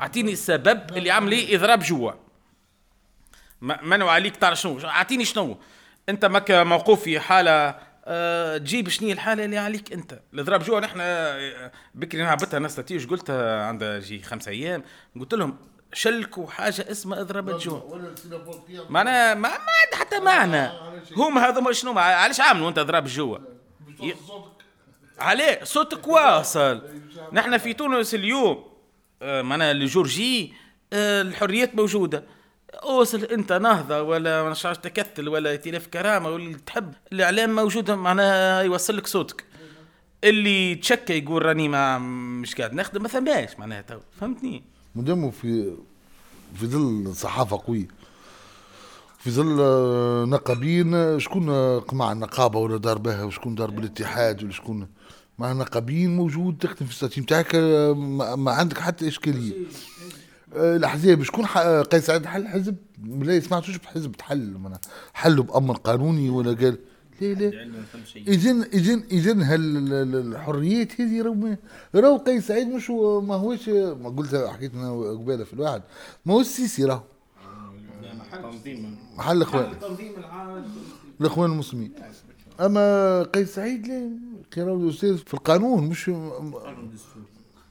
اعطيني 0.00 0.32
السبب 0.32 0.96
اللي 0.96 1.10
عامل 1.10 1.32
إيه 1.32 1.56
إضراب 1.56 1.80
جوع. 1.80 2.18
منو 3.60 4.08
عليك 4.08 4.36
تعرف 4.36 4.60
شنو؟ 4.60 4.80
اعطيني 4.84 5.24
شنو؟ 5.24 5.58
أنت 6.08 6.24
ماك 6.24 6.50
موقوف 6.50 7.02
في 7.02 7.20
حالة 7.20 7.78
أه 8.04 8.58
تجيب 8.58 8.88
شنو 8.88 9.10
الحالة 9.10 9.44
اللي 9.44 9.58
عليك 9.58 9.92
أنت؟ 9.92 10.20
الإضراب 10.34 10.62
جوع 10.62 10.80
نحن 10.80 10.98
آه، 11.00 11.72
بكري 11.94 12.22
أنا 12.22 12.30
عبتها 12.30 12.58
ناس 12.58 12.76
تاتيش 12.76 13.06
قلتها؟ 13.06 13.64
عندها 13.64 13.98
جي 13.98 14.22
خمسة 14.22 14.50
أيام. 14.50 14.82
قلت 15.20 15.34
لهم 15.34 15.56
شلكوا 15.92 16.46
حاجة 16.46 16.90
اسمها 16.90 17.20
إضراب 17.20 17.48
الجوع. 17.48 18.00
معناها 18.88 19.34
ما 19.34 19.48
ما 19.48 19.48
عندها 19.84 19.98
حتى 20.00 20.18
معنى. 20.20 20.70
هم 21.16 21.38
هذوما 21.38 21.72
شنو 21.72 21.98
علاش 21.98 22.40
عاملوا 22.40 22.68
أنت 22.68 22.78
إضراب 22.78 23.06
الجوع 23.06 23.40
عليه 25.18 25.64
صوتك 25.64 26.08
واصل. 26.08 26.82
نحن 27.32 27.58
في 27.58 27.72
تونس 27.72 28.14
اليوم 28.14 28.64
آه، 29.22 29.42
معناها 29.42 29.70
الجورجي 29.70 30.52
آه، 30.92 31.22
الحريات 31.22 31.74
موجودة. 31.74 32.24
أوصل 32.74 33.24
أنت 33.24 33.52
نهضة 33.52 34.02
ولا 34.02 34.50
مش 34.50 34.66
عارف 34.66 34.78
تكتل 34.78 35.28
ولا 35.28 35.50
ائتلاف 35.50 35.86
كرامة 35.86 36.28
ولا 36.28 36.44
اللي 36.44 36.58
تحب. 36.58 36.94
الإعلام 37.12 37.54
موجوده 37.54 37.96
معناها 37.96 38.62
يوصل 38.62 38.96
لك 38.96 39.06
صوتك. 39.06 39.44
اللي 40.24 40.74
تشكى 40.74 41.18
يقول 41.18 41.46
راني 41.46 41.68
ما 41.68 41.98
مش 42.42 42.54
قاعد 42.54 42.74
نخدم 42.74 43.02
ما 43.02 43.08
ثماش 43.08 43.58
معناها 43.58 43.82
تو. 43.82 43.98
فهمتني؟ 44.20 44.62
مدامه 44.94 45.30
في 45.30 45.76
في 46.54 46.66
ظل 46.66 47.14
صحافة 47.14 47.62
قوية. 47.66 47.88
في 49.26 49.32
ظل 49.32 49.60
آه، 49.60 50.24
نقابين 50.24 50.94
آه، 50.94 51.18
شكون 51.18 51.48
آه، 51.48 51.78
قمع 51.78 52.12
النقابة 52.12 52.58
ولا 52.58 52.76
دار 52.76 52.98
بها 52.98 53.24
وشكون 53.24 53.54
دار 53.54 53.70
بالاتحاد 53.70 54.42
ولا 54.42 54.52
شكون؟ 54.52 54.88
مع 55.38 55.52
نقابين 55.52 56.16
موجود 56.16 56.58
تخدم 56.58 56.86
في 56.86 56.92
الستيم 57.02 57.24
تاعك 57.24 57.54
ما 58.36 58.52
عندك 58.52 58.78
حتى 58.78 59.08
إشكالية. 59.08 59.52
آه، 60.56 60.76
الأحزاب 60.76 61.22
شكون 61.22 61.46
قيس 61.82 62.06
سعيد 62.06 62.26
حل 62.26 62.48
حزب؟ 62.48 62.76
لا 63.04 63.40
سمعتوش 63.40 63.76
بحزب 63.76 64.12
تحل 64.12 64.72
حلوا 65.14 65.44
بأمر 65.44 65.76
قانوني 65.76 66.30
ولا 66.30 66.52
قال؟ 66.52 66.78
لا 67.20 67.26
لا. 67.26 67.68
إذن 68.28 68.62
إذن 68.62 69.04
إذن 69.10 69.42
هالحريات 69.42 71.00
هذه 71.00 71.22
راهو 71.22 71.56
راهو 71.94 72.16
قيس 72.16 72.46
سعيد 72.46 72.68
مش 72.68 72.90
ما 72.90 73.34
هوش 73.34 73.68
ما 73.68 74.08
قلت 74.08 74.34
حكيت 74.34 74.74
أنا 74.74 75.10
قبيله 75.10 75.44
في 75.44 75.52
الواحد 75.52 75.82
ما 76.26 76.34
هو 76.34 76.40
السيسي 76.40 76.84
راهو. 76.84 77.02
محل 79.16 79.36
الاخوان 79.36 79.72
الإخوان 81.20 81.50
المسلمين. 81.52 81.92
أما 82.60 83.22
قيس 83.22 83.54
سعيد 83.54 83.86
لا 83.86 84.10
كي 84.50 84.62
راهو 84.62 84.90
أستاذ 84.90 85.16
في 85.16 85.34
القانون 85.34 85.84
مش 85.88 86.08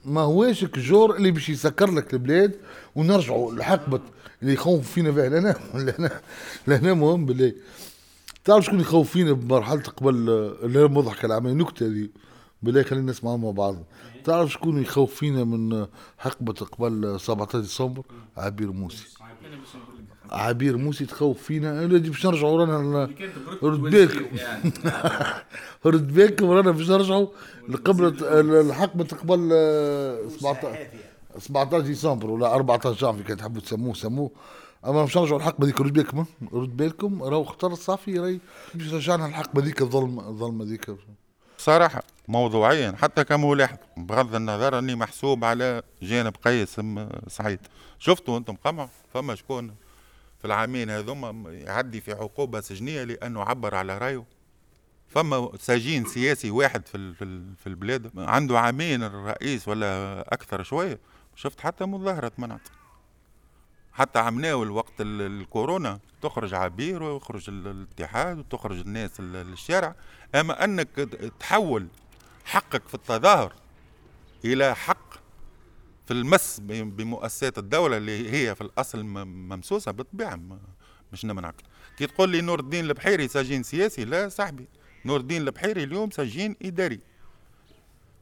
ما 0.05 0.21
هواش 0.21 0.63
الجور 0.63 1.15
اللي 1.15 1.31
باش 1.31 1.49
يسكر 1.49 1.91
لك 1.91 2.13
البلاد 2.13 2.55
ونرجعوا 2.95 3.53
لحقبة 3.53 4.01
اللي 4.41 4.53
يخوف 4.53 4.91
فينا 4.91 5.11
فيها 5.11 5.29
لهنا 5.29 5.55
لهنا 5.73 6.21
لهنا 6.67 6.93
مهم 6.93 7.25
بالله. 7.25 7.53
تعرف 8.43 8.65
شكون 8.65 8.79
يخوف 8.79 9.11
فينا 9.11 9.31
بمرحلة 9.31 9.81
قبل 9.81 10.15
اللي 10.63 10.79
هي 10.79 10.83
مضحكه 10.83 11.25
العملية 11.25 11.53
نكتة 11.53 11.87
دي 11.87 12.11
بالله 12.63 12.83
خلينا 12.83 13.11
نسمعها 13.11 13.37
مع 13.37 13.51
بعض. 13.51 13.75
تعرف 14.23 14.51
شكون 14.51 14.81
يخوف 14.81 15.15
فينا 15.15 15.43
من 15.43 15.85
حقبة 16.17 16.53
قبل 16.53 17.19
17 17.19 17.59
ديسمبر؟ 17.59 18.03
عبير 18.37 18.71
موسي 18.71 19.05
عبير 20.31 20.77
موسي 20.77 21.05
تخوف 21.05 21.43
فينا. 21.43 21.87
لي 21.87 21.99
باش 21.99 22.25
نرجعوا 22.25 22.65
رانا 22.65 23.09
رد 23.63 23.81
بالكم 23.81 24.25
رد 25.85 26.13
بالكم 26.13 26.49
رانا 26.49 26.71
باش 26.71 26.89
نرجعوا 26.89 27.27
لقبل 27.69 28.23
الحقبة 28.55 29.03
قبل 29.03 29.49
17 30.39 30.87
17 31.37 31.79
ديسمبر 31.79 32.29
ولا 32.29 32.55
14 32.55 32.93
جانفي 32.93 33.23
كان 33.23 33.37
تحبوا 33.37 33.61
تسموه 33.61 33.93
سموه. 33.93 34.31
أما 34.85 35.03
مش 35.03 35.17
نرجعوا 35.17 35.39
الحقبه 35.39 35.65
ذيك 35.65 35.81
رد 35.81 35.93
بالكم 35.93 36.25
رد 36.53 36.77
بالكم 36.77 37.23
راهو 37.23 37.43
اختار 37.43 37.71
الصافي 37.71 38.19
راهي 38.19 38.39
باش 38.73 38.93
رجعنا 38.93 39.25
الحقبه 39.25 39.61
ذيك 39.61 39.81
الظلمة 39.81 40.29
الظلمه 40.29 40.65
ذيك 40.65 40.95
صراحة 41.57 42.03
موضوعيا 42.27 42.95
حتى 43.01 43.23
كملاحظ 43.23 43.77
بغض 43.97 44.35
النظر 44.35 44.79
اني 44.79 44.95
محسوب 44.95 45.45
على 45.45 45.81
جانب 46.01 46.33
قيس 46.45 46.81
سعيد. 47.27 47.59
شفتوا 47.99 48.37
أنتم 48.37 48.55
قمع؟ 48.65 48.89
فما 49.13 49.35
شكون؟ 49.35 49.75
في 50.45 50.51
العامين 50.51 50.89
هذوما 50.89 51.51
يعدي 51.51 52.01
في 52.01 52.11
عقوبة 52.11 52.61
سجنية 52.61 53.03
لأنه 53.03 53.41
عبر 53.43 53.75
على 53.75 53.97
رأيه. 53.97 54.23
فما 55.07 55.51
سجين 55.59 56.05
سياسي 56.05 56.51
واحد 56.51 56.87
في 56.87 57.13
في 57.13 57.23
ال- 57.23 57.55
في 57.55 57.67
البلاد 57.67 58.11
عنده 58.17 58.59
عامين 58.59 59.03
الرئيس 59.03 59.67
ولا 59.67 60.21
أكثر 60.33 60.63
شوية. 60.63 60.99
شفت 61.35 61.59
حتى 61.61 61.85
مظاهرة 61.85 62.31
منعت. 62.37 62.61
حتى 63.93 64.19
عملناه 64.19 64.63
الوقت 64.63 65.01
ال- 65.01 65.21
الكورونا 65.41 65.99
تخرج 66.21 66.53
عبير 66.53 67.03
ويخرج 67.03 67.49
ال- 67.49 67.67
الاتحاد 67.67 68.39
وتخرج 68.39 68.79
الناس 68.79 69.19
ال- 69.19 69.31
للشارع 69.33 69.95
أما 70.35 70.63
أنك 70.63 70.87
تحول 71.39 71.87
حقك 72.45 72.87
في 72.87 72.93
التظاهر 72.95 73.53
إلى 74.45 74.75
حق 74.75 74.94
في 76.05 76.11
المس 76.13 76.59
بمؤسسات 76.63 77.57
الدولة 77.57 77.97
اللي 77.97 78.31
هي 78.31 78.55
في 78.55 78.61
الأصل 78.61 79.03
ممسوسة 79.03 79.91
بالطبيعة 79.91 80.39
مش 81.13 81.25
نمنعك. 81.25 81.55
كي 81.97 82.07
تقول 82.07 82.29
لي 82.29 82.41
نور 82.41 82.59
الدين 82.59 82.85
البحيري 82.85 83.27
سجين 83.27 83.63
سياسي؟ 83.63 84.05
لا 84.05 84.29
صاحبي. 84.29 84.67
نور 85.05 85.19
الدين 85.19 85.41
البحيري 85.41 85.83
اليوم 85.83 86.11
سجين 86.11 86.55
إداري. 86.61 86.99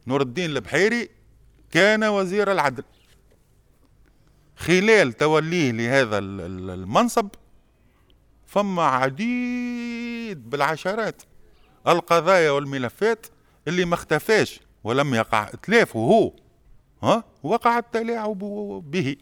نور 0.07 0.21
الدين 0.21 0.49
البحيري 0.49 1.09
كان 1.71 2.03
وزير 2.03 2.51
العدل. 2.51 2.83
خلال 4.55 5.13
توليه 5.13 5.71
لهذا 5.71 6.17
ال- 6.17 6.41
ال- 6.41 6.69
المنصب 6.69 7.27
فما 8.45 8.83
عديد 8.83 10.49
بالعشرات. 10.49 11.21
القضايا 11.87 12.51
والملفات 12.51 13.25
اللي 13.67 13.85
ما 13.85 13.93
اختفاش 13.95 14.59
ولم 14.83 15.13
يقع. 15.15 15.47
اتلاف 15.53 15.95
وهو 15.95 16.33
ها؟ 17.03 17.23
وقع 17.43 17.77
التلاعب 17.77 18.39
به. 18.91 19.15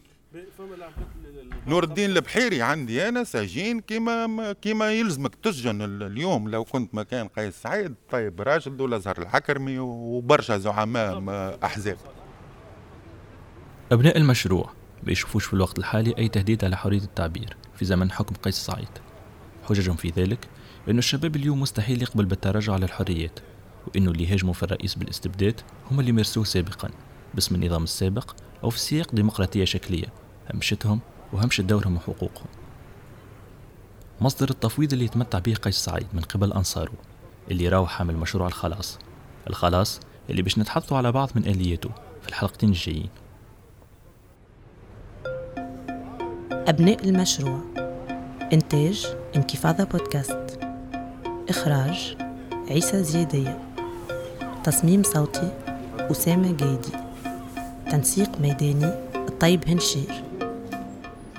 نور 1.66 1.84
الدين 1.84 2.10
البحيري 2.10 2.62
عندي 2.62 3.08
أنا 3.08 3.24
سجين 3.24 3.80
كما 3.80 4.52
كما 4.52 4.92
يلزمك 4.92 5.34
تسجن 5.34 5.82
ال- 5.82 6.02
اليوم 6.02 6.48
لو 6.48 6.64
كنت 6.64 6.94
مكان 6.94 7.28
قيس 7.28 7.54
سعيد. 7.62 7.94
طيب 8.10 8.40
راشد 8.40 8.80
ولا 8.80 8.98
زهر 8.98 9.18
الحكرمي 9.22 9.78
وبرشا 9.78 10.58
زعماء 10.58 11.58
أحزاب. 11.64 11.96
أبناء 13.92 14.16
المشروع 14.16 14.70
ما 15.02 15.12
يشوفوش 15.12 15.44
في 15.44 15.54
الوقت 15.54 15.78
الحالي 15.78 16.14
أي 16.18 16.28
تهديد 16.28 16.64
على 16.64 16.76
حرية 16.76 16.98
التعبير 17.02 17.56
في 17.76 17.84
زمن 17.84 18.10
حكم 18.12 18.34
قيس 18.34 18.54
سعيد. 18.54 18.88
حججهم 19.68 19.96
في 19.96 20.08
ذلك 20.08 20.48
أن 20.88 20.98
الشباب 20.98 21.36
اليوم 21.36 21.60
مستحيل 21.60 22.02
يقبل 22.02 22.24
بالتراجع 22.24 22.72
على 22.72 22.84
الحريات 22.84 23.40
وأنه 23.86 24.10
اللي 24.10 24.26
هاجموا 24.32 24.52
في 24.52 24.62
الرئيس 24.62 24.94
بالإستبداد 24.94 25.60
هم 25.90 26.00
اللي 26.00 26.12
مارسوه 26.12 26.44
سابقا. 26.44 26.90
باسم 27.34 27.54
النظام 27.54 27.82
السابق 27.82 28.34
أو 28.64 28.70
في 28.70 28.78
سياق 28.78 29.14
ديمقراطية 29.14 29.64
شكلية. 29.64 30.06
همشتهم 30.54 31.00
وهمشت 31.32 31.60
دورهم 31.60 31.96
وحقوقهم. 31.96 32.46
مصدر 34.20 34.50
التفويض 34.50 34.92
اللي 34.92 35.04
يتمتع 35.04 35.38
به 35.38 35.54
قيس 35.54 35.76
سعيد 35.76 36.06
من 36.12 36.20
قبل 36.20 36.52
أنصاره 36.52 36.92
اللي 37.50 37.68
راهو 37.68 37.86
حامل 37.86 38.16
مشروع 38.16 38.46
الخلاص. 38.46 38.98
الخلاص 39.50 40.00
اللي 40.30 40.42
باش 40.42 40.58
نتحدثوا 40.58 40.96
على 40.96 41.12
بعض 41.12 41.30
من 41.34 41.46
آلياته 41.46 41.90
في 42.22 42.28
الحلقتين 42.28 42.68
الجايين. 42.68 43.08
أبناء 46.52 47.04
المشروع 47.04 47.60
إنتاج 48.52 49.16
انكفاضة 49.36 49.84
بودكاست. 49.84 50.58
إخراج 51.48 52.16
عيسى 52.70 53.02
زيادية. 53.02 53.58
تصميم 54.64 55.02
صوتي 55.02 55.52
أسامة 55.98 56.52
جايدي. 56.52 57.01
تنسيق 57.92 58.40
ميداني 58.40 58.86
الطيب 59.14 59.68
هنشير. 59.68 60.24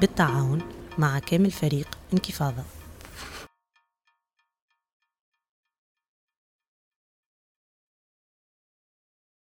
بالتعاون 0.01 0.61
مع 0.97 1.19
كامل 1.19 1.51
فريق 1.51 1.87
انكفاضة 2.13 2.63